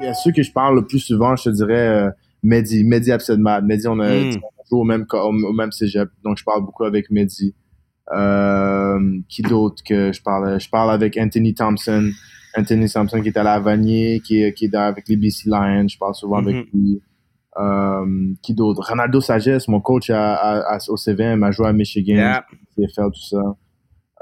[0.00, 2.10] y a ceux que je parle le plus souvent, je te dirais euh,
[2.42, 3.64] Mehdi, Mehdi Absedmad.
[3.64, 4.36] Mehdi, on a, Mm.
[4.42, 7.54] on joue au même, au, au même cégep, donc je parle beaucoup avec Mehdi.
[8.14, 10.60] Euh, qui d'autre que je parle?
[10.60, 12.10] Je parle avec Anthony Thompson.
[12.56, 15.48] Anthony Thompson qui est à la Vanier, qui est, qui est dans- avec les BC
[15.48, 15.88] Lions.
[15.88, 16.48] Je parle souvent Mhm.
[16.48, 17.00] avec lui.
[17.58, 18.82] Euh, qui d'autre?
[18.86, 22.44] Ronaldo Sagesse, mon coach à, à- à- au CVM, a joué à Michigan, Yeah.
[22.76, 23.36] CFL, tout ça.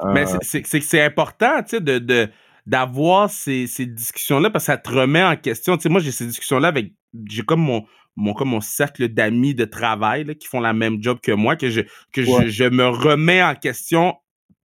[0.04, 2.28] Euh, Mais c'est- important, tu sais, de, de,
[2.66, 5.76] d'avoir ces, ces discussions-là parce que ça te remet en question.
[5.76, 6.92] Tu sais, moi, j'ai ces discussions-là avec.
[7.28, 7.84] J'ai comme mon,
[8.16, 11.56] mon, comme mon cercle d'amis de travail là, qui font la même job que moi,
[11.56, 12.44] que je, que Ouais.
[12.46, 14.14] je, je me remets en question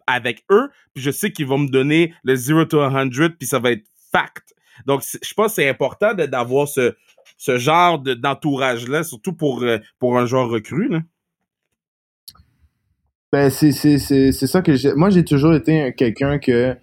[0.06, 3.58] avec eux, puis je sais qu'ils vont me donner le 0 to 100, puis ça
[3.58, 4.54] va être fact.
[4.84, 6.94] Donc, je pense que c'est important d'avoir ce,
[7.38, 10.88] ce genre de- d'entourage-là, surtout pour, euh, pour un joueur recru.
[10.88, 11.00] Là.
[13.32, 13.72] Ben, c'est,
[14.32, 14.94] ça que j'ai.
[14.94, 16.76] Moi, j'ai toujours été un- quelqu'un que,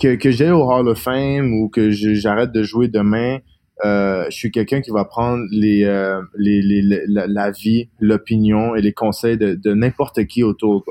[0.00, 3.38] que, que j'ai au Hall of Fame ou que j'arrête de jouer demain.
[3.84, 8.82] Euh, je suis quelqu'un qui va prendre les, euh, les, les, la, vie, l'opinion et
[8.82, 10.84] les conseils de, n'importe qui autour.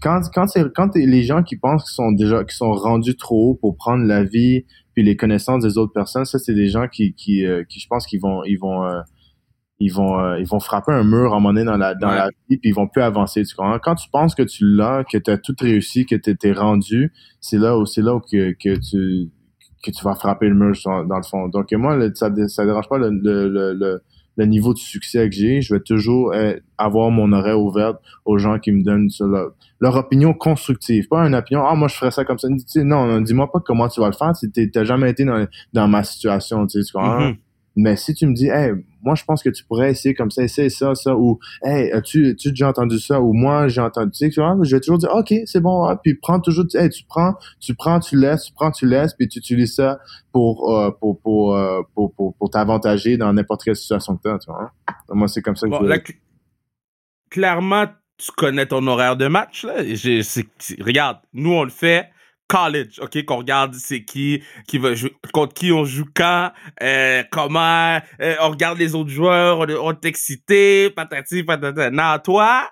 [0.00, 3.76] Quand, quand, quand les gens qui pensent qu'ils sont déjà sont rendus trop haut pour
[3.76, 7.44] prendre la vie puis les connaissances des autres personnes, ça c'est des gens qui, qui,
[7.44, 8.42] euh, qui je pense qu'ils vont
[9.82, 12.08] ils vont euh, ils vont frapper un mur à un moment donné dans la dans
[12.10, 12.16] Ouais.
[12.16, 13.78] la vie puis ils vont plus avancer tu comprends?
[13.78, 17.12] quand tu penses que tu l'as que tu as tout réussi que tu t'es rendu
[17.40, 19.30] c'est là où c'est là où que, que tu
[19.82, 22.88] que tu vas frapper le mur dans le fond donc moi le- ça ça dérange
[22.88, 23.72] pas le, le, le,
[24.36, 28.36] le, niveau de succès que j'ai je vais toujours euh, avoir mon oreille ouverte aux
[28.38, 31.94] gens qui me donnent sur leur, leur opinion constructive pas une opinion ah moi je
[31.94, 34.68] ferais ça comme ça Tu non non, dis-moi pas comment tu vas le faire t'es-
[34.70, 37.20] t'as jamais été dans, dans ma situation tu sais tu comprends?
[37.28, 37.36] Mhm.
[37.80, 40.42] Mais si tu me dis, hey, moi, je pense que tu pourrais essayer comme ça,
[40.42, 44.18] essayer ça, ça, ou, hey, as-tu, as déjà entendu ça, ou moi, j'ai entendu, tu
[44.18, 46.90] sais, tu vois, je vais toujours dire, OK, c'est bon, hein, puis prends toujours, hey,
[46.90, 49.98] tu prends, tu prends, tu laisses, tu prends, tu laisses, puis tu utilises ça
[50.32, 54.28] pour, euh, pour, pour, euh, pour, pour, pour t'avantager dans n'importe quelle situation que tu
[54.28, 54.72] as, tu vois.
[55.08, 55.86] Moi, c'est comme ça que bon, je...
[55.88, 55.98] là,
[57.30, 57.86] clairement,
[58.18, 59.82] tu connais ton horaire de match, là.
[59.82, 60.46] J'ai, c'est,
[60.80, 62.10] regarde, nous, on le fait
[62.50, 66.50] college, ok, qu'on regarde c'est qui, qui va jouer, contre qui on joue quand,
[66.82, 71.90] euh, comment, euh, on regarde les autres joueurs, on, on est excité, patati, patata.
[71.90, 72.68] Non, toi,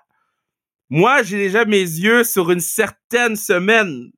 [0.89, 4.11] moi, j'ai déjà mes yeux sur une certaine semaine.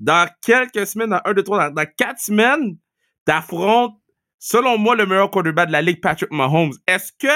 [0.00, 2.76] Dans quelques semaines, dans un, deux, trois, dans, dans quatre semaines,
[3.24, 3.94] t'affrontes,
[4.40, 6.72] selon moi, le meilleur quarterback de la ligue, Patrick Mahomes.
[6.88, 7.28] Est-ce que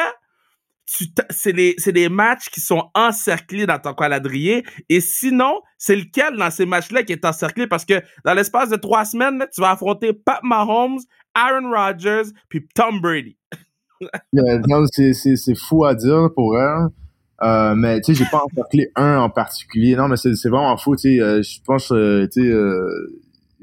[0.86, 4.64] c'est des, des matchs qui sont encerclés dans ton calendrier.
[4.88, 7.66] Et sinon, c'est lequel dans ces matchs-là qui est encerclé?
[7.66, 10.98] Parce que dans l'espace de trois semaines, tu vas affronter Pat Mahomes,
[11.34, 13.36] Aaron Rodgers, puis Tom Brady.
[14.32, 16.88] c'est fou à dire pour elle.
[17.42, 19.96] Euh, mais tu sais, j'ai pas encerclé un en particulier.
[19.96, 20.96] Non, mais c'est vraiment fou.
[20.96, 22.88] Tu sais, euh, je pense, euh, tu euh,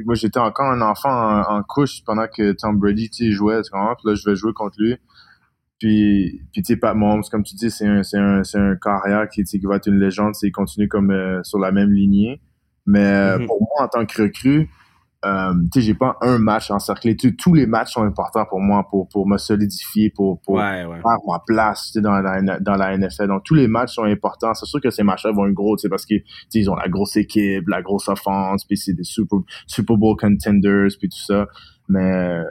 [0.06, 3.62] moi j'étais encore un enfant en, en, couche pendant que Tom Brady, jouait.
[3.62, 4.96] Puis là, je vais jouer contre lui.
[5.84, 8.78] Puis, puis tu sais, Pat Mahomes, comme tu dis, c'est un, c'est un, c'est un
[8.78, 12.40] carrière qui, qui va être une légende, c'est continue comme euh, sur la même lignée.
[12.86, 13.48] Mais euh, -hmm.
[13.48, 14.70] pour moi, en tant que recrue,
[15.26, 17.18] euh, tu sais, j'ai pas un match encerclé.
[17.18, 21.02] Tous les matchs sont importants pour moi, pour, pour me solidifier, pour, pour ouais, ouais.
[21.02, 23.28] faire ma place dans, la, dans la NFL.
[23.28, 24.54] Donc, tous les matchs sont importants.
[24.54, 26.16] C'est sûr que ces matchs-là vont être gros, tu sais, parce que
[26.54, 30.92] ils ont la grosse équipe, la grosse offense, puis c'est des Super, Super Bowl contenders,
[30.98, 31.48] puis tout ça
[31.90, 32.44] mais euh,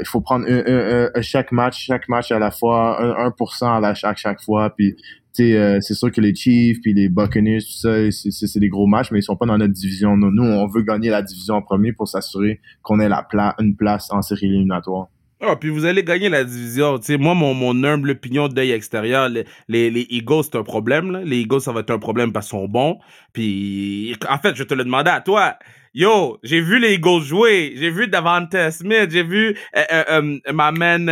[0.00, 3.00] il faut prendre un, un, chaque match chaque match à la fois
[3.38, 4.96] 1%, 1 à la, chaque chaque fois puis
[5.40, 9.10] euh, c'est sûr que les Chiefs puis les Buccaneers tout ça c'est des gros matchs
[9.12, 11.62] mais ils sont pas dans notre division nous, nous on veut gagner la division en
[11.62, 15.08] premier pour s'assurer qu'on ait la pla une place en série éliminatoire
[15.42, 16.98] ah, puis vous allez gagner la division.
[16.98, 20.62] Tu sais, moi, mon, mon humble opinion d'œil extérieur, les, les, les, Eagles, c'est un
[20.62, 21.22] problème.
[21.24, 22.98] Les Eagles, ça va être un problème parce qu'ils sont bons.
[23.32, 25.56] Puis, en fait, je te le demandais à toi.
[25.92, 27.74] Yo, j'ai vu les Eagles jouer.
[27.76, 29.10] J'ai vu Davante Smith.
[29.10, 31.08] J'ai vu euh, euh, euh, ma man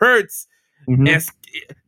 [0.00, 0.48] Hurts.
[0.88, 1.08] Mm -hmm.
[1.08, 1.30] Est-ce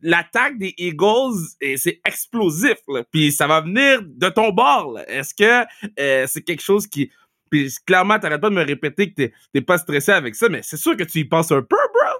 [0.01, 1.39] l'attaque des Eagles,
[1.77, 2.77] c'est explosif.
[2.87, 3.03] Là.
[3.11, 4.99] Puis ça va venir de ton bord.
[5.07, 7.09] Est-ce que c'est quelque chose qui
[7.49, 10.77] puis clairement, t'arrêtes pas de me répéter que t'es pas stressé avec ça, mais c'est
[10.77, 12.19] sûr que tu y penses un peu, bro.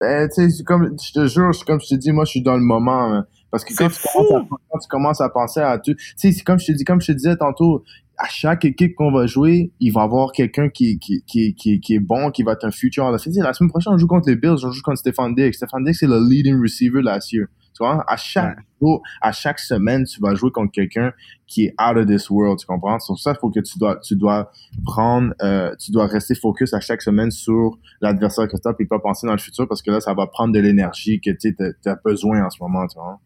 [0.00, 2.56] Ben, tu sais, comme, je te jure, comme je te dis, moi, je suis dans
[2.56, 3.14] le moment.
[3.14, 6.42] Hein, parce que quand tu, à, quand tu, commences à, penser à tout, tu sais,
[6.42, 7.84] comme je te dis, comme je te disais tantôt,
[8.18, 11.78] à chaque équipe qu'on va jouer, il va y avoir quelqu'un qui, qui, qui, qui,
[11.78, 13.08] qui est bon, qui va être un futur.
[13.12, 15.54] La semaine prochaine, on joue contre les Bills, on joue contre Stéphane Diggs.
[15.54, 17.46] Stéphane Diggs, c'est le leading receiver last year.
[17.76, 18.64] Tu vois, à chaque ouais.
[18.80, 21.12] jour, à chaque semaine, tu vas jouer contre quelqu'un
[21.46, 22.98] qui est out of this world, tu comprends?
[22.98, 24.50] Sur ça, il faut que tu dois, tu dois
[24.84, 28.86] prendre, euh, tu dois rester focus à chaque semaine sur l'adversaire que tu as, puis
[28.86, 31.56] pas penser dans le futur, parce que là, ça va prendre de l'énergie que tu
[31.86, 33.20] as besoin en ce moment, tu vois?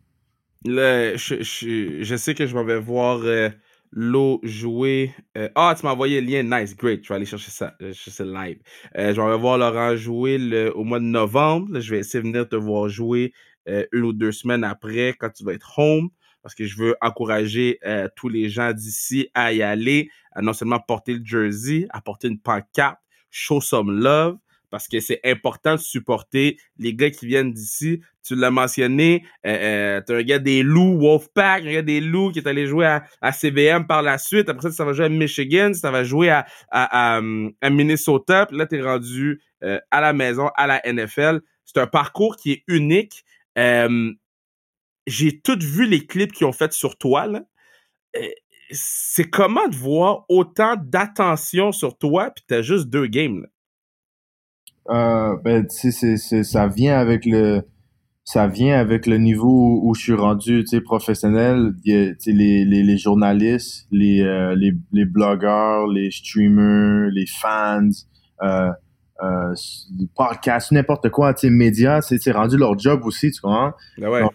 [0.64, 3.50] Je, sais que je vais voir euh,
[3.92, 5.14] l'eau jouer.
[5.36, 7.04] Euh, ah, tu m'as envoyé le lien, nice, great.
[7.04, 8.58] Je vais aller chercher ça, chercher ça live.
[8.96, 11.80] Euh, je vais voir Laurent jouer le, au mois de novembre.
[11.80, 13.32] Je vais essayer de venir te voir jouer
[13.68, 16.08] euh, une ou deux semaines après quand tu vas être home
[16.42, 20.52] parce que je veux encourager euh, tous les gens d'ici à y aller, à non
[20.52, 22.98] seulement porter le jersey, à porter une pancarte,
[23.30, 24.38] show some love,
[24.70, 28.00] parce que c'est important de supporter les gars qui viennent d'ici.
[28.22, 32.00] Tu l'as mentionné, euh, euh, tu as un gars des loups, Wolfpack, un gars des
[32.00, 34.48] loups qui est allé jouer à, à CBM par la suite.
[34.48, 37.20] Après ça, ça va jouer à Michigan, ça va jouer à, à, à,
[37.60, 38.46] à Minnesota.
[38.46, 41.40] Puis là, tu es rendu euh, à la maison, à la NFL.
[41.64, 43.24] C'est un parcours qui est unique.
[43.58, 44.12] Euh,
[45.06, 47.26] j'ai tout vu les clips qu'ils ont fait sur toi.
[47.26, 47.42] Là.
[48.70, 53.46] C'est comment de voir autant d'attention sur toi, puis t'as juste deux games.
[54.90, 57.62] Euh, ben, c'est, c'est, ça vient avec le,
[58.24, 61.72] ça vient avec le niveau où, je suis rendu, tu sais, professionnel.
[61.84, 67.88] Tu sais, les, les, les journalistes, les, euh, les, les blogueurs, les streamers, les fans,
[68.42, 68.70] euh,
[69.22, 69.54] euh,
[70.16, 73.72] podcasts, n'importe quoi, tu sais, médias, c'est, c'est rendu leur job aussi, tu comprends?
[73.98, 74.20] Ben ouais.
[74.20, 74.32] Donc,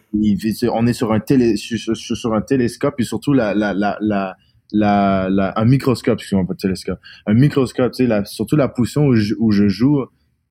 [0.74, 4.36] on est sur un télé, je, sur un télescope et surtout la, la, la, la
[4.76, 9.06] la, la, un microscope, excusez-moi, pas de télescope, un microscope, tu sais, surtout la position
[9.06, 10.04] où je, où je joue,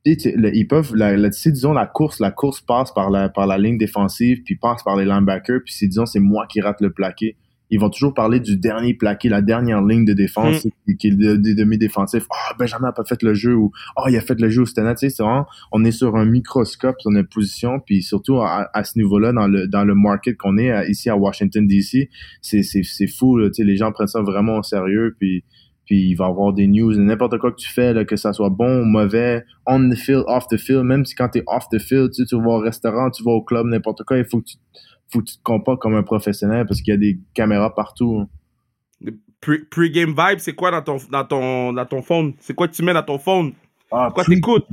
[0.04, 4.42] ils peuvent, la, disons la course, la course passe par la, par la ligne défensive,
[4.44, 7.36] puis passe par les linebackers, puis si disons c'est moi qui rate le plaqué,
[7.72, 10.94] ils vont toujours parler du dernier plaqué, la dernière ligne de défense, mm.
[10.98, 12.26] qui est le, le demi-défensif.
[12.30, 14.62] Ah, oh, Benjamin a pas fait le jeu, ou oh, il a fait le jeu
[14.62, 14.94] au Stena.
[14.94, 18.68] Tu sais, c'est vraiment, on est sur un microscope sur notre position, puis surtout à,
[18.74, 22.10] à ce niveau-là, dans le, dans le market qu'on est à, ici à Washington, D.C.,
[22.42, 25.42] c'est, c'est, c'est fou, là, tu sais, les gens prennent ça vraiment au sérieux, puis
[25.84, 28.32] Puis il va y avoir des news, n'importe quoi que tu fais, là, que ça
[28.32, 31.44] soit bon ou mauvais, on the field, off the field, même si quand tu es
[31.46, 34.18] off the field, tu, sais, tu vas au restaurant, tu vas au club, n'importe quoi,
[34.18, 34.56] il faut que tu,
[35.12, 38.28] faut que tu te comportes comme un professionnel parce qu'il y a des caméras partout.
[39.40, 42.34] Pre-game vibe, c'est quoi dans ton, dans, ton, dans ton phone?
[42.38, 43.52] C'est quoi que tu mets dans ton phone?
[43.90, 44.66] Ah, quoi t'écoutes?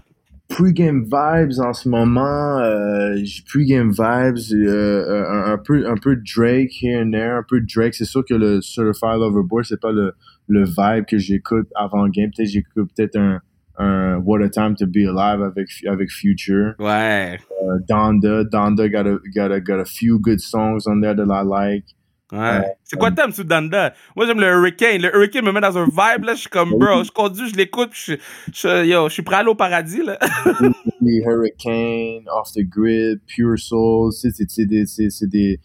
[0.49, 3.15] Pre-game vibes en ce moment, euh,
[3.47, 7.93] pre-game vibes, euh, un, un, peu, un peu Drake here and there, un peu Drake.
[7.93, 10.13] C'est sûr que le Certified Overboard, c'est pas le,
[10.47, 12.31] le vibe que j'écoute avant game.
[12.35, 13.41] Peut-être j'écoute peut-être un,
[13.77, 16.73] un What a Time to Be Alive avec, avec Future.
[16.79, 17.37] Ouais.
[17.61, 21.29] Uh, Donda, Donda got a, got, a, got a few good songs on there that
[21.31, 21.85] I like.
[22.31, 22.61] Ouais.
[22.83, 23.93] c'est quoi t'aimes sous Donda?
[24.15, 25.01] Moi, j'aime le Hurricane.
[25.01, 26.33] Le Hurricane me met dans un vibe, là.
[26.35, 28.13] Je suis comme, bro, je conduis, je l'écoute, je,
[28.53, 30.19] je, yo, je suis prêt à aller au paradis, là.
[31.01, 34.29] Hurricane, Off the Grid, Pure Soul, c'est
[34.65, 35.59] des, c'est des,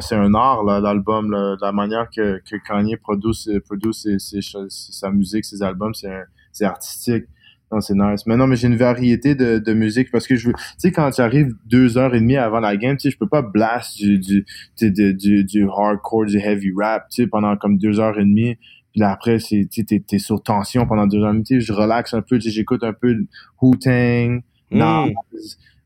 [0.00, 3.30] c'est un art, l'album, la manière que, que Kanye produit,
[3.64, 3.94] produit
[4.68, 7.24] sa musique, ses albums, c'est artistique.
[7.74, 8.24] Non, c'est nice.
[8.26, 10.92] Mais non, mais j'ai une variété de, de musique parce que je veux, tu sais,
[10.92, 13.42] quand tu arrives deux heures et demie avant la game, tu sais, je peux pas
[13.42, 14.44] blast du, du,
[14.78, 18.54] du, du, hardcore, du heavy rap, tu sais, pendant comme deux heures et demie.
[18.92, 21.42] Puis là, après, c'est, tu sais, t'es sur tension pendant deux heures et demie.
[21.42, 23.16] Tu sais, je relaxe un peu, tu sais, j'écoute un peu
[23.60, 24.78] Wu-Tang, mm.
[24.78, 25.06] Nas,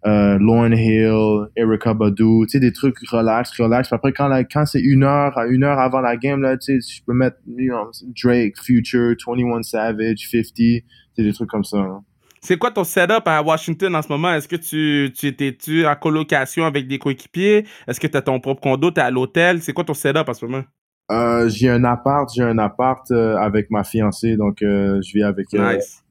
[0.07, 3.89] euh, Lauren Hill, Erica Badu, tu sais, des trucs relax, relax.
[3.89, 6.83] Puis après, quand, quand c'est une heure, à une heure avant la game, là, tu
[6.83, 7.91] sais, je peux mettre you know,
[8.23, 10.85] Drake, Future, 21 Savage, 50,
[11.19, 11.79] c'est des trucs comme ça.
[11.79, 12.05] Hein.
[12.41, 14.33] C'est quoi ton setup à Washington en ce moment?
[14.33, 17.67] Est-ce que tu, tu étais-tu en colocation avec des coéquipiers?
[17.89, 18.93] Est-ce que tu as ton propre condo?
[18.93, 19.61] Tu es à l'hôtel?
[19.61, 20.65] C'est quoi ton setup en ce moment?
[21.11, 25.23] Euh, j'ai un appart, j'ai un appart euh, avec ma fiancée, donc euh, je vis
[25.25, 25.77] avec elle.
[25.77, 26.05] Nice.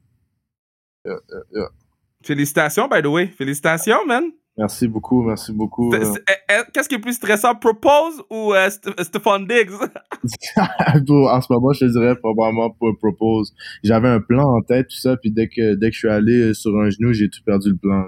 [2.22, 3.28] Félicitations, by the way.
[3.28, 4.24] Félicitations, man.
[4.58, 5.94] Merci beaucoup, merci beaucoup.
[5.94, 6.02] Eh,
[6.50, 9.70] eh, qu'est-ce qui est plus stressant, Propose ou euh, Stephon Diggs?
[9.70, 13.54] en ce moment, je te dirais probablement pour Propose.
[13.84, 16.54] J'avais un plan en tête, tout ça, puis dès que, dès que je suis allé
[16.54, 18.04] sur un genou, j'ai tout perdu le plan.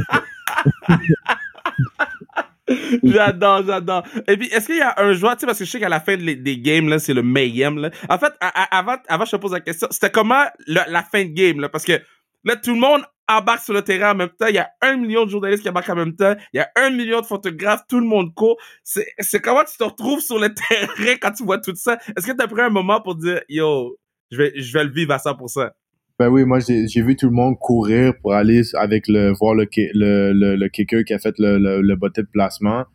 [3.02, 4.02] j'adore, j'adore.
[4.28, 5.88] Et puis, est-ce qu'il y a un joueur, tu sais, parce que je sais qu'à
[5.88, 7.90] la fin des games, là, c'est le mayhem, là.
[8.10, 8.34] En fait,
[8.70, 11.70] avant, avant, je te pose la question, c'était comment la fin de game, là?
[11.70, 11.98] Parce que
[12.44, 14.46] Là, tout le monde embarque sur le terrain en même temps.
[14.46, 16.34] Il y a un million de journalistes qui embarquent en même temps.
[16.52, 17.82] Il y a un million de photographes.
[17.88, 18.56] Tout le monde court.
[18.82, 19.06] C'est,
[19.42, 21.98] comment tu te retrouves sur le terrain quand tu vois tout ça?
[22.16, 23.96] Est-ce que tu as pris un moment pour dire, yo,
[24.30, 25.70] je vais, je vais le vivre à 100%?
[26.18, 29.54] Ben oui, moi j'ai, j'ai vu tout le monde courir pour aller avec le voir
[29.54, 32.86] le le, le, le kicker qui a fait le, le, le botté de placement.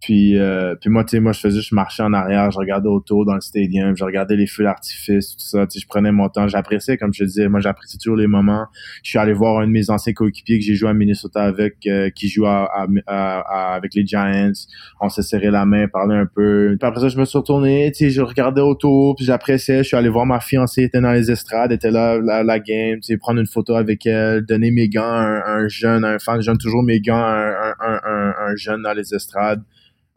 [0.00, 2.88] Puis, euh, puis moi, tu sais, moi, je faisais, je marchais en arrière, je regardais
[2.88, 5.66] autour dans le stadium, je regardais les feux d'artifice, tout ça.
[5.66, 8.26] Tu sais, je prenais mon temps, j'appréciais, comme je te disais, moi, j'apprécie toujours les
[8.26, 8.64] moments.
[9.02, 11.86] Je suis allé voir un de mes anciens coéquipiers que j'ai joué à Minnesota avec,
[11.86, 12.70] euh, qui joue à,
[13.06, 14.52] à, avec les Giants.
[15.02, 16.76] On s'est serré la main, parlait un peu.
[16.80, 19.78] Puis après ça, je me suis retourné, tu sais, je regardais autour, puis j'appréciais.
[19.78, 23.00] Je suis allé voir ma fiancée, était dans les estrades, était là, la, la game,
[23.00, 26.40] tu sais, prendre une photo avec elle, donner mes gants à un, jeune, un fan,
[26.40, 29.62] je donne toujours mes gants à un, un, un jeune dans les estrades.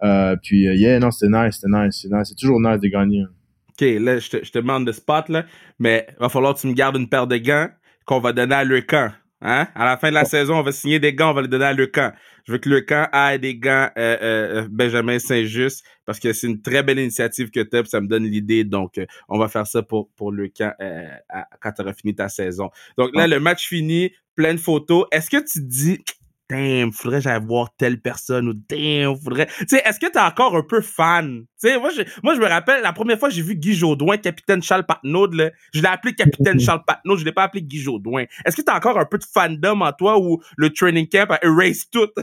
[0.04, 2.28] Euh, puis, euh, yeah, non, c'était nice, c'était nice, c'est nice.
[2.30, 3.24] C'est toujours nice de gagner.
[3.24, 5.46] OK, là, je te, je te demande de spot, là,
[5.80, 7.70] mais il va falloir que tu me gardes une paire de gants
[8.06, 9.12] qu'on va donner à le camp.
[9.42, 9.68] Hein?
[9.76, 11.66] À la fin de la saison, on va signer des gants, on va les donner
[11.66, 12.14] à le camp.
[12.46, 16.48] Je veux que le camp ait des gants euh, euh, Benjamin Saint-Just parce que c'est
[16.48, 18.64] une très belle initiative que tu as, ça me donne l'idée.
[18.64, 20.74] Donc, on va faire ça pour, pour le camp
[21.62, 22.70] quand tu auras fini ta saison.
[22.98, 25.06] Donc là, le match fini, plein de photos.
[25.12, 26.00] Est-ce que tu te dis,
[26.54, 29.48] damn, faudrait que j'aille voir telle personne ou damn, faudrait.
[29.60, 31.42] Tu sais, est-ce que t'es encore un peu fan?
[31.60, 33.74] Tu sais, moi, je, moi, je me rappelle, la première fois que j'ai vu Guy
[33.74, 37.64] Jodoin, capitaine Charles Patnaud, là, je l'ai appelé capitaine Charles Patnaud, je l'ai pas appelé
[37.64, 38.26] Guy Jodoin.
[38.46, 41.40] Est-ce que t'as encore un peu de fandom en toi ou le training camp a
[41.44, 42.10] erase tout?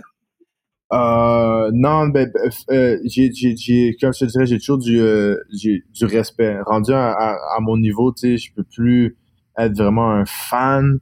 [0.92, 4.98] Euh, non, ben, ben euh, j'ai, j'ai, j'ai, comme je te dirais, j'ai toujours du,
[4.98, 6.58] euh, j'ai, du respect.
[6.66, 9.16] Rendu à, à, à mon niveau, tu sais, je peux plus
[9.56, 10.98] être vraiment un fan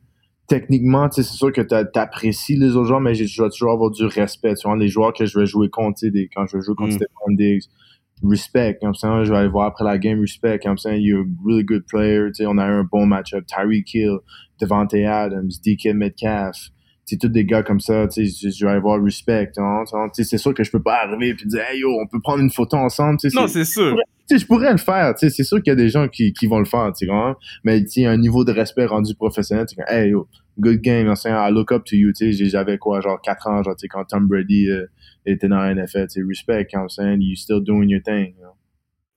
[0.48, 4.06] techniquement, c'est sûr que tu apprécies les autres joueurs, mais je dois toujours avoir du
[4.06, 4.54] respect.
[4.54, 6.94] Tu vois, les joueurs que je vais jouer contre, des, quand je vais jouer contre
[6.94, 6.98] mm.
[6.98, 7.64] Stephon Diggs,
[8.24, 8.78] respect.
[8.80, 10.58] Comme ça, je vais aller voir après la game, respect.
[10.58, 12.26] Comme ça, you're a really good player.
[12.28, 13.44] Tu sais, on a eu un bon match-up.
[13.46, 14.18] Tyreek Hill,
[14.60, 16.70] Devante Adams, DK Metcalf.
[17.10, 19.50] C'est tous des gars comme ça, tu sais, je vais aller voir respect.
[19.54, 19.62] Tu
[20.12, 22.40] sais, c'est sûr que je peux pas arriver et dire, hey yo, on peut prendre
[22.40, 23.16] une photo ensemble.
[23.32, 23.96] non, c'est sûr
[24.28, 26.32] sais, je pourrais le faire, tu sais, c'est sûr qu'il y a des gens qui,
[26.32, 27.12] qui vont le faire, tu sais,
[27.64, 30.28] mais tu un niveau de respect rendu professionnel, tu sais, hey, yo,
[30.58, 33.74] good game, I look up to you, tu sais, j'avais quoi, genre 4 ans, genre,
[33.74, 34.86] tu sais, quand Tom Brady euh,
[35.24, 38.42] était dans la NFL, tu sais, respect, you know you still doing your thing, you
[38.42, 38.47] know.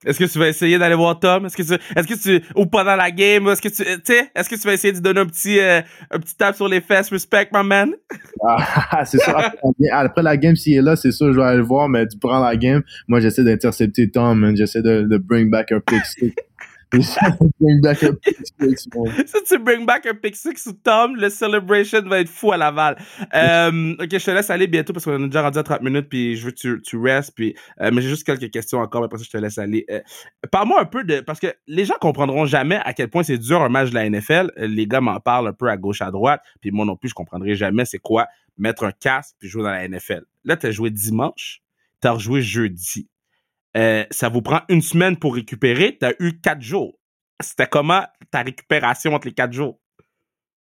[0.06, 1.46] Est-ce que tu vas essayer d'aller voir Tom?
[1.46, 4.32] Est-ce que tu, est-ce que tu, ou pendant la game, est-ce que tu, tu sais,
[4.36, 6.82] est-ce que tu vas essayer de donner un petit, euh, un petit tap sur les
[6.82, 7.92] fesses, respect, my man?
[8.48, 9.54] Ah, c'est ça.
[9.92, 12.18] Après la game, s'il est là, c'est sûr, je vais aller le voir, mais tu
[12.18, 12.82] prends la game.
[13.08, 14.58] Moi, j'essaie d'intercepter Tom, man.
[14.58, 16.34] J'essaie de, de bring back un pick
[19.26, 22.58] Si tu bring back un pick six ou Tom, le celebration va être fou à
[22.58, 22.98] Laval.
[23.34, 26.10] Euh, ok, je te laisse aller bientôt parce qu'on a déjà rendu à 30 minutes
[26.10, 27.34] puis je veux que tu, tu restes.
[27.36, 29.86] Puis, euh, mais j'ai juste quelques questions encore, mais après ça, je te laisse aller.
[29.90, 30.02] Euh,
[30.52, 31.22] Parle-moi un peu de.
[31.22, 34.10] Parce que les gens comprendront jamais à quel point c'est dur un match de la
[34.10, 34.52] NFL.
[34.58, 36.42] Les gars m'en parlent un peu à gauche, à droite.
[36.60, 38.28] Puis moi non plus, je comprendrai jamais c'est quoi
[38.58, 40.24] mettre un casque puis jouer dans la NFL.
[40.44, 41.62] Là, tu as joué dimanche,
[42.02, 43.08] tu as rejoué jeudi.
[43.78, 45.98] Euh, ça vous prend une semaine pour récupérer.
[46.00, 46.98] Tu as eu quatre jours.
[47.42, 49.80] C'était comment ta récupération entre les quatre jours?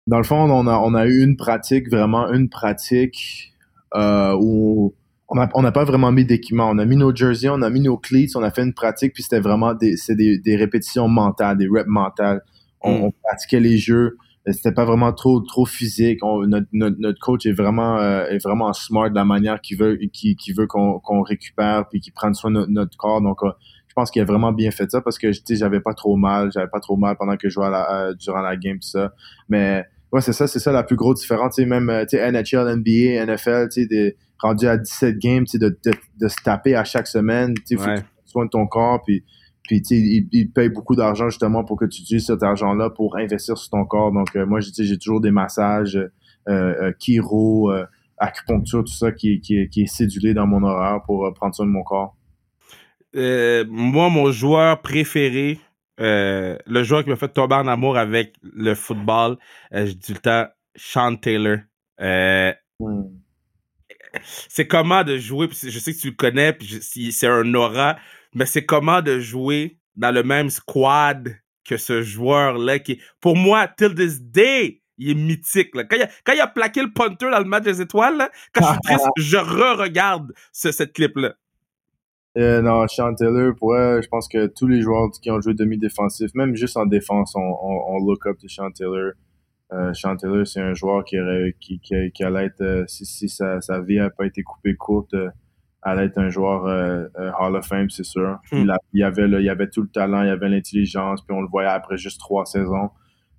[0.07, 3.53] Dans le fond, on a, on a eu une pratique, vraiment une pratique
[3.95, 4.95] euh, où
[5.28, 6.70] on n'a pas vraiment mis d'équipement.
[6.70, 9.14] On a mis nos jerseys, on a mis nos cleats, on a fait une pratique,
[9.14, 12.41] puis c'était vraiment des, des, des répétitions mentales, des reps mentales.
[12.82, 13.03] On, Mm.
[13.03, 14.18] on pratiquait les jeux.
[14.50, 16.24] Mais C'était pas vraiment trop trop physique.
[16.24, 19.78] On- notre, notre, notre coach est vraiment euh, est vraiment smart de la manière qu'il
[19.78, 23.22] veut qu'il qu'il veut qu'on récupère puis qu'il prenne soin de notre, notre corps.
[23.22, 23.52] Donc euh,
[23.88, 26.68] je pense qu'il a vraiment bien fait ça parce que j'avais pas trop mal, j'avais
[26.70, 29.14] pas trop mal pendant que je jouais à la, euh, durant la game tout ça.
[29.50, 31.60] Mais Ouais, c'est ça, c'est ça la plus grosse différence.
[31.60, 35.70] Même euh, NHL, NBA, NFL, tu sais, des- rendu à 17 games, tu sais, de,
[35.86, 37.54] de, de se taper à chaque semaine.
[37.54, 37.93] Tu sais, faut Ouais.
[37.97, 39.04] que tu soin de ton corps.
[39.06, 39.24] Puis,
[39.70, 42.90] puis tu sais, ils, ils payent beaucoup d'argent justement pour que tu utilises cet argent-là
[42.90, 44.12] pour investir sur ton corps.
[44.12, 46.10] Donc, euh, moi, j'ai toujours des massages, euh,
[46.48, 47.72] euh, chiro,
[48.18, 51.54] acupuncture, tout ça qui, est- qui, est- qui est cédulé dans mon horaire pour prendre
[51.54, 52.16] soin de mon corps.
[53.16, 55.60] Euh, moi, mon joueur préféré,
[56.00, 59.38] euh, le joueur qui m'a fait tomber en amour avec le football,
[59.74, 61.60] euh, je dis le temps, Sean Taylor.
[62.02, 62.54] Euh,
[64.24, 67.98] c'est comment de jouer, je sais que tu le connais, puis c'est un aura,
[68.34, 73.68] mais c'est comment de jouer dans le même squad que ce joueur-là qui, pour moi,
[73.68, 75.76] till this day, il est mythique.
[75.76, 75.84] Là.
[75.84, 78.30] Quand, il a, quand il a plaqué le punter dans le match des étoiles, là,
[78.54, 81.36] quand je suis triste, je re-regarde ce, cette clip-là.
[82.38, 86.32] Euh, non, Sean Taylor, pour je pense que tous les joueurs qui ont joué demi-défensif,
[86.36, 89.14] même juste en défense, on, on, on look up to Sean Taylor.
[89.72, 91.18] Euh, Sean Taylor, c'est un joueur qui,
[91.60, 94.76] qui, qui, qui allait être, euh, si, si sa, sa vie n'a pas été coupée
[94.76, 95.16] courte,
[95.82, 98.38] allait être un joueur euh, euh, Hall of Fame, c'est sûr.
[98.52, 98.70] Hmm.
[98.94, 101.70] Il, avait le, il avait tout le talent, il avait l'intelligence, puis on le voyait
[101.70, 102.90] après juste trois saisons.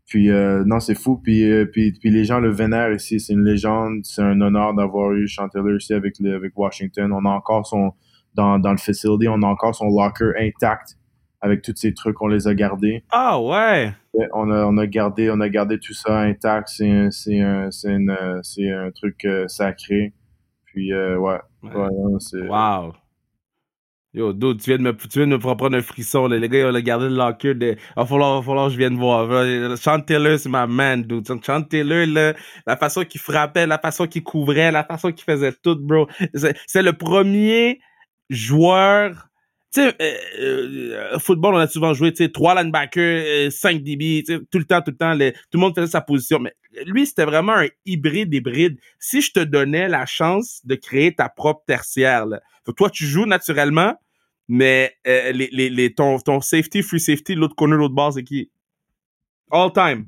[0.07, 1.21] Puis euh, non, c'est fou.
[1.23, 3.21] Puis, euh, puis, puis les gens le vénèrent ici.
[3.21, 4.01] C'est une légende.
[4.03, 7.13] C'est un honneur d'avoir eu Sean Taylor ici avec, le, avec Washington.
[7.13, 7.93] On a encore son
[8.35, 10.97] dans, dans le facility, on a encore son locker intact
[11.41, 12.21] avec tous ces trucs.
[12.23, 13.05] On les a gardés.
[13.11, 13.93] Ah ouais!
[14.33, 16.69] On a, on a gardé, on a gardé tout ça intact.
[16.69, 20.13] C'est un, c'est un, euh, c'est un truc sacré.
[20.73, 22.43] Puis euh, ouais, ouais, c'est.
[22.49, 22.95] Wow.
[24.13, 26.37] Yo, dude, tu viens de me, tu viens de me prendre un frisson, là.
[26.37, 28.97] Les gars, ils ont gardé le locker de, va falloir, va falloir que je vienne
[28.97, 29.29] voir.
[30.05, 31.29] Taylor, c'est ma man, dude.
[31.29, 32.35] Là,
[32.67, 36.09] la façon qu'il frappait, la façon qu'il couvrait, la façon qu'il faisait tout, bro.
[36.67, 37.81] C'est le premier
[38.29, 39.29] joueur,
[39.73, 40.17] tu sais, euh,
[41.15, 44.65] euh, football, on a souvent joué, tu sais, trois linebackers, euh, cinq DB, tout le
[44.65, 46.41] temps, tout le temps, les- tout le monde faisait sa position.
[46.41, 46.53] Mais
[46.87, 48.79] lui, c'était vraiment un hybride hybride.
[48.99, 52.41] Si je te donnais la chance de créer ta propre tertiaire, là,
[52.77, 53.95] toi, tu joues naturellement,
[54.49, 58.23] mais euh, les, les, les, ton, ton safety, free safety, l'autre corner, l'autre base, c'est
[58.23, 58.51] qui?
[59.51, 60.07] All time.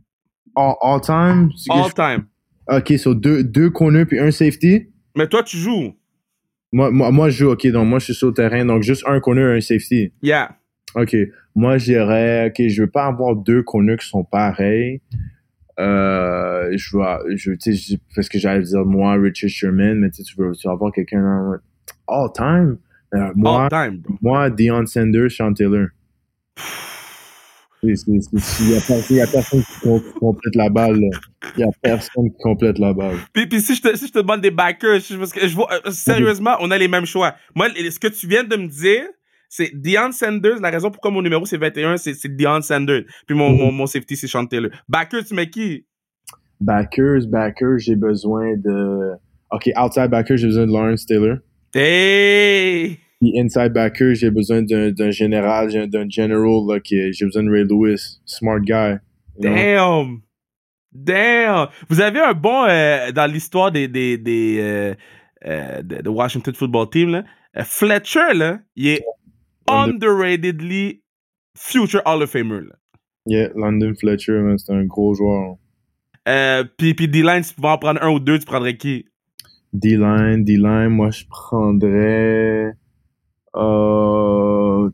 [0.55, 1.51] All, all time?
[1.71, 2.27] All time.
[2.69, 4.89] Ok, so deux, deux corners puis un safety?
[5.17, 5.97] Mais toi, tu joues.
[6.73, 9.03] Moi, moi, moi, je joue, ok, donc moi, je suis sur le terrain, donc juste
[9.07, 10.13] un corner et un safety.
[10.23, 10.57] Yeah.
[10.95, 11.17] Ok,
[11.55, 15.01] moi, je dirais, ok, je veux pas avoir deux corners qui sont pareils.
[15.79, 20.11] Euh, je veux, je, tu sais, je- parce que j'allais dire moi, Richard Sherman, mais
[20.11, 21.61] tu veux, tu avoir quelqu'un
[22.09, 22.79] all time?
[23.15, 24.15] Euh, moi, All time, bro.
[24.23, 25.89] moi, Deion Sanders, Sean Taylor.
[27.85, 31.01] Il y a, personne qui com- qui complète la balle.
[31.57, 33.17] Il y a personne qui complète la balle.
[33.33, 35.55] Puis, puis si, je te, si je te demande des backers, je- parce que je
[35.55, 37.35] vois, euh, sérieusement, on a les mêmes choix.
[37.57, 39.03] Moi, ce que tu viens de me dire,
[39.53, 40.61] c'est Deion Sanders.
[40.63, 43.03] La raison pourquoi mon numéro c'est 21, c'est, c'est Deion Sanders.
[43.27, 44.71] Puis mon, mon, mon safety, c'est Sean Taylor.
[44.89, 45.85] Backers, tu mets qui?
[46.59, 49.13] Backers, backers, j'ai besoin de.
[49.51, 51.37] Ok, outside backers, j'ai besoin de Lawrence Taylor.
[51.75, 52.99] Hey!
[53.21, 57.51] Puis inside backer, j'ai besoin d'un d'un général, d'un general, là, qui, j'ai besoin de
[57.51, 58.21] Ray Lewis.
[58.25, 58.97] Smart guy.
[59.39, 59.51] know?
[59.51, 60.23] Damn!
[60.93, 61.69] Damn!
[61.91, 64.95] Vous avez un bon euh, dans l'histoire des, des, des euh,
[65.45, 67.25] euh, de, de Washington Football Team, là.
[67.65, 69.05] Fletcher, là, il est
[69.69, 71.03] underratedly
[71.57, 72.61] future Hall of Famer.
[72.63, 72.77] Là.
[73.27, 75.57] Yeah, London Fletcher, c'est un gros joueur.
[76.29, 79.07] Euh, puis, puis D-Line, si tu pouvais en prendre un ou deux, tu prendrais qui?
[79.73, 82.73] D-line, D-line, moi, je prendrais.
[83.55, 84.91] Euh,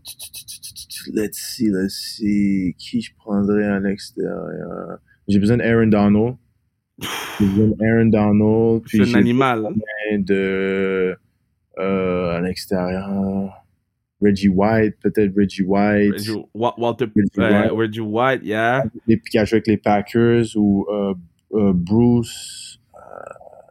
[1.13, 2.75] let's see, let's see.
[2.79, 4.99] Qui je prendrais à l'extérieur?
[5.27, 6.37] J'ai besoin d'Aaron Donald.
[7.39, 8.83] J'ai besoin d'Aaron Donald.
[8.87, 9.69] C'est un animal.
[10.13, 11.17] de.
[11.79, 13.65] Euh, à l'extérieur.
[14.23, 16.13] Reggie White, peut-être Reggie White.
[16.13, 17.71] Reggie, Walter, Reggie, White.
[17.73, 18.85] Reggie White, yeah.
[19.07, 21.15] Et puis qui a joué avec les Packers ou euh,
[21.55, 22.81] euh, Bruce.
[22.95, 22.99] Euh,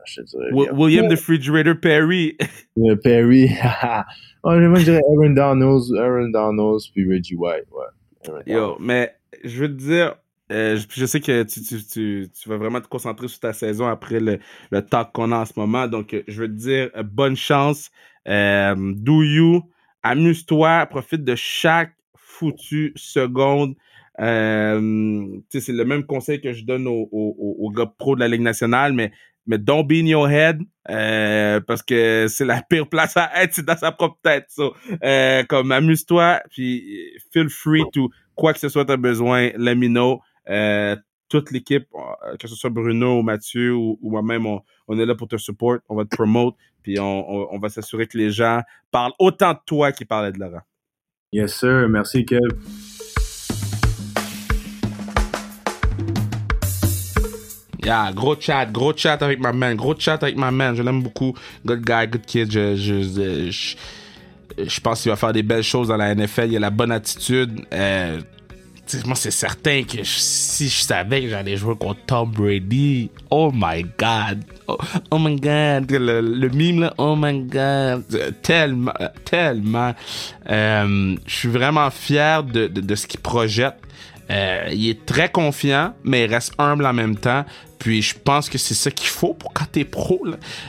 [0.06, 2.38] je dirais, William the Refrigerator Perry.
[3.04, 3.50] Perry.
[4.44, 7.66] oh, moi, je dirais Aaron Donalds, Aaron Donalds, puis Reggie White.
[7.72, 8.44] Ouais.
[8.46, 10.16] Yo, mais je veux te dire,
[10.52, 13.88] euh, je, sais que tu, tu, tu, tu, vas vraiment te concentrer sur ta saison
[13.88, 14.40] après le,
[14.72, 15.88] le talk qu'on a en ce moment.
[15.88, 17.92] Donc, je veux te dire, bonne chance.
[18.28, 19.64] Euh, do you
[20.10, 23.76] amuse-toi, profite de chaque foutue seconde.
[24.20, 28.28] Euh, c'est le même conseil que je donne aux, aux, aux, gars pro de la
[28.28, 29.12] Ligue nationale, mais,
[29.46, 33.54] mais don't be in your head, euh, parce que c'est la pire place à être,
[33.54, 34.48] c'est dans sa propre tête.
[35.04, 39.88] euh, comme amuse-toi, puis feel free to, quoi que ce soit tu besoin, let me
[39.88, 40.20] know.
[40.50, 40.96] Euh,
[41.30, 45.16] toute l'équipe, euh, que ce soit Bruno ou Mathieu ou, moi-même, on, on, est là
[45.16, 48.62] pour te support, on va te promote, puis on, on, va s'assurer que les gens
[48.92, 50.62] parlent autant de toi qu'ils parlaient de Laurent.
[51.32, 51.88] Yes, sir.
[51.90, 52.40] Merci, Kev.
[57.84, 60.76] Yeah, gros chat, gros chat avec ma man, gros chat avec ma man.
[60.76, 61.34] Je l'aime beaucoup.
[61.66, 62.52] Good guy, good kid.
[62.52, 63.76] Je, je, je,
[64.58, 66.52] je pense qu'il va faire des belles choses dans la NFL.
[66.52, 67.66] Il a la bonne attitude.
[67.72, 68.20] Euh,
[69.06, 73.86] moi, c'est certain que si je savais que j'allais jouer contre Tom Brady, oh my
[73.98, 74.78] god, oh,
[75.12, 78.04] oh my god, le, le, mime là, oh my god,
[78.42, 78.94] tellement,
[79.26, 79.94] tellement.
[80.50, 83.76] Euh, je suis vraiment fier de, de, de ce qu'il projette.
[84.30, 87.46] Euh, il est très confiant, mais il reste humble en même temps.
[87.80, 90.22] Puis je pense que c'est ça qu'il faut pour quand t'es pro.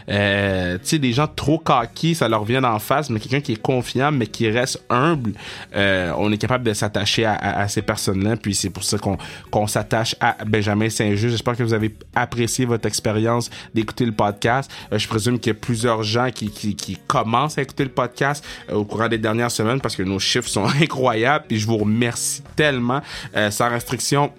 [0.08, 3.52] Euh, tu sais, des gens trop coqués, ça leur vient en face, mais quelqu'un qui
[3.52, 5.32] est confiant, mais qui reste humble,
[5.74, 8.36] euh, on est capable de s'attacher à, à, ces personnes-là.
[8.36, 9.16] Puis c'est pour ça qu'on
[9.50, 11.30] qu'on s'attache à Benjamin Saint-Just.
[11.30, 14.70] J'espère que vous avez apprécié votre expérience d'écouter le podcast.
[14.92, 17.90] Euh, je présume qu'il y a plusieurs gens qui, qui, qui commencent à écouter le
[17.90, 21.46] podcast euh, au courant des dernières semaines parce que nos chiffres sont incroyables.
[21.48, 23.00] Puis je vous remercie tellement.
[23.36, 24.32] Euh, sans restriction,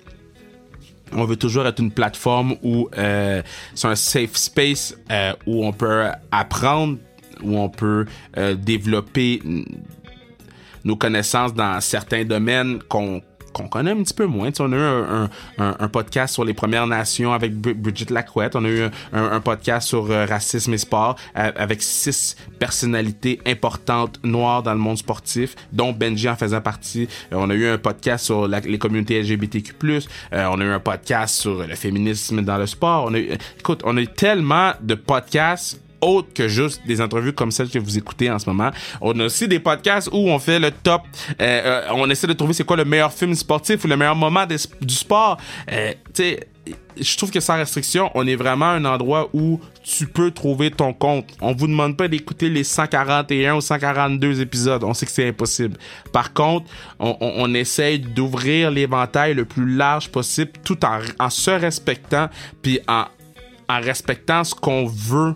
[1.13, 3.41] on veut toujours être une plateforme où euh,
[3.75, 6.97] c'est un safe space euh, où on peut apprendre,
[7.43, 8.05] où on peut
[8.37, 9.41] euh, développer
[10.83, 13.21] nos connaissances dans certains domaines qu'on
[13.53, 14.49] qu'on connaît un petit peu moins.
[14.59, 18.55] on a eu un, un, podcast sur les Premières Nations avec Brigitte Lacouette.
[18.55, 18.83] On a eu
[19.13, 24.79] un, podcast sur euh, racisme et sport euh, avec six personnalités importantes noires dans le
[24.79, 27.07] monde sportif, dont Benji en faisait partie.
[27.31, 29.73] Euh, on a eu un podcast sur les communautés LGBTQ+.
[30.31, 33.11] on a eu un podcast sur le féminisme dans le sport.
[33.59, 37.79] Écoute, on a eu tellement de podcasts autre que juste des entrevues comme celle que
[37.79, 38.71] vous écoutez en ce moment.
[39.01, 41.01] On a aussi des podcasts où on fait le top.
[41.41, 44.15] Euh, euh, on essaie de trouver c'est quoi le meilleur film sportif ou le meilleur
[44.15, 45.37] moment du sport.
[45.71, 46.39] Euh, tu sais,
[46.99, 50.93] je trouve que sans restriction, on est vraiment un endroit où tu peux trouver ton
[50.93, 51.25] compte.
[51.41, 54.83] On vous demande pas d'écouter les 141 ou 142 épisodes.
[54.83, 55.77] On sait que c'est impossible.
[56.11, 56.67] Par contre,
[56.99, 62.29] on, essaye d'ouvrir l'éventail le plus large possible tout en, se respectant
[62.61, 63.05] puis en
[63.69, 65.35] respectant ce qu'on veut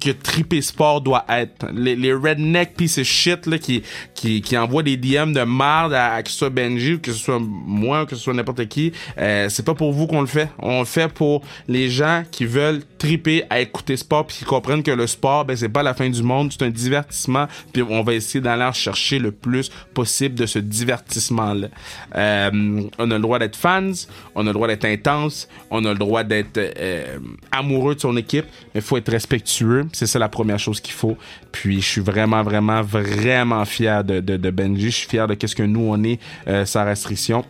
[0.00, 1.66] que triper sport doit être.
[1.72, 3.82] Les, les redneck pieces of shit là, qui,
[4.14, 7.18] qui, qui envoient des DM de merde à, que ce soit Benji ou que ce
[7.18, 10.26] soit moi ou que ce soit n'importe qui, euh, c'est pas pour vous qu'on le
[10.26, 10.48] fait.
[10.58, 12.82] On le fait pour les gens qui veulent
[13.50, 16.22] à écouter sport puis qui comprennent que le sport, ben c'est pas la fin du
[16.22, 20.58] monde, c'est un divertissement puis on va essayer d'aller chercher le plus possible de ce
[20.58, 21.68] divertissement-là.
[22.16, 23.92] Euh, on a le droit d'être fans,
[24.34, 27.18] on a le droit d'être intense, on a le droit d'être euh,
[27.52, 31.16] amoureux de son équipe, mais faut être respectueux c'est ça la première chose qu'il faut.
[31.52, 34.90] Puis je suis vraiment, vraiment, vraiment fier de, de, Benji.
[34.90, 37.44] Je suis fier de qu'est-ce que nous, on est euh, restriction.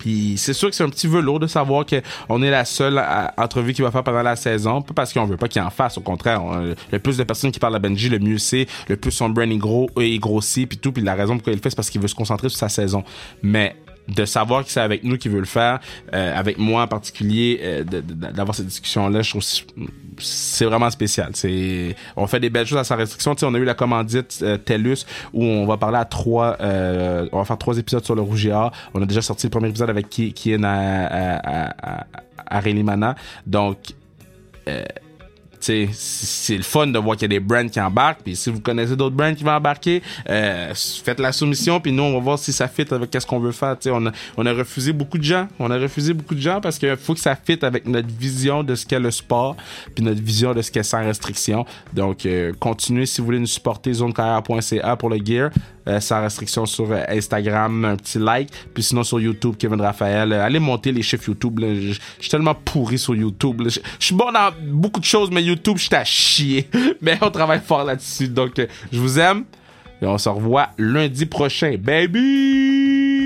[0.00, 3.26] Puis c'est sûr que c'est un petit velours de savoir qu'on est la seule euh,
[3.36, 4.82] entrevue qu'il va faire pendant la saison.
[4.82, 6.42] Pas parce qu'on veut pas qu'il en fasse, au contraire.
[6.90, 8.66] le plus de personnes qui parlent à Benji, le mieux c'est.
[8.88, 10.90] Le plus son brand est gros et grossit, puis tout.
[10.90, 12.68] Puis la raison pourquoi il le fait, c'est parce qu'il veut se concentrer sur sa
[12.68, 13.04] saison.
[13.42, 13.76] Mais
[14.08, 15.80] de savoir que c'est avec nous qu'il veut le faire,
[16.14, 19.42] euh, avec moi en particulier, euh, d'avoir cette discussion-là, je trouve
[20.20, 21.30] c'est vraiment spécial.
[21.34, 23.34] C'est, on fait des belles choses à sa restriction.
[23.34, 26.56] Tu sais, on a eu la commandite euh, TELUS où on va parler à trois,
[26.60, 28.48] euh, on va faire trois épisodes sur le Rouge
[28.94, 32.00] On a déjà sorti le premier épisode avec qui, qui est à, à,
[32.48, 33.14] à, à,
[33.46, 33.78] Donc,
[34.68, 34.84] euh,
[35.60, 38.22] c'est le fun de voir qu'il y a des brands qui embarquent.
[38.22, 41.80] Puis si vous connaissez d'autres brands qui vont embarquer, euh, faites la soumission.
[41.80, 43.76] Puis nous, on va voir si ça fit avec ce qu'on veut faire.
[43.86, 45.48] on a, on a refusé beaucoup de gens.
[45.58, 48.62] On a refusé beaucoup de gens parce qu'il faut que ça fit avec notre vision
[48.62, 49.56] de ce qu'est le sport,
[49.94, 51.64] puis notre vision de ce qu'est sans restriction.
[51.92, 55.50] Donc, euh, continuez si vous voulez nous supporter zonecarrière.ca pour le gear.
[55.88, 58.50] Euh, sans restriction sur euh, Instagram, un petit like.
[58.74, 60.32] Puis sinon sur YouTube, Kevin Raphaël.
[60.32, 61.58] allez monter les chiffres YouTube.
[61.60, 63.62] Je suis tellement pourri sur YouTube.
[63.66, 66.68] Je suis bon dans beaucoup de choses, mais YouTube, je suis à chier.
[67.00, 68.28] Mais on travaille fort là-dessus.
[68.28, 68.60] Donc,
[68.92, 69.44] je vous aime.
[70.02, 71.76] Et on se revoit lundi prochain.
[71.78, 73.19] Baby!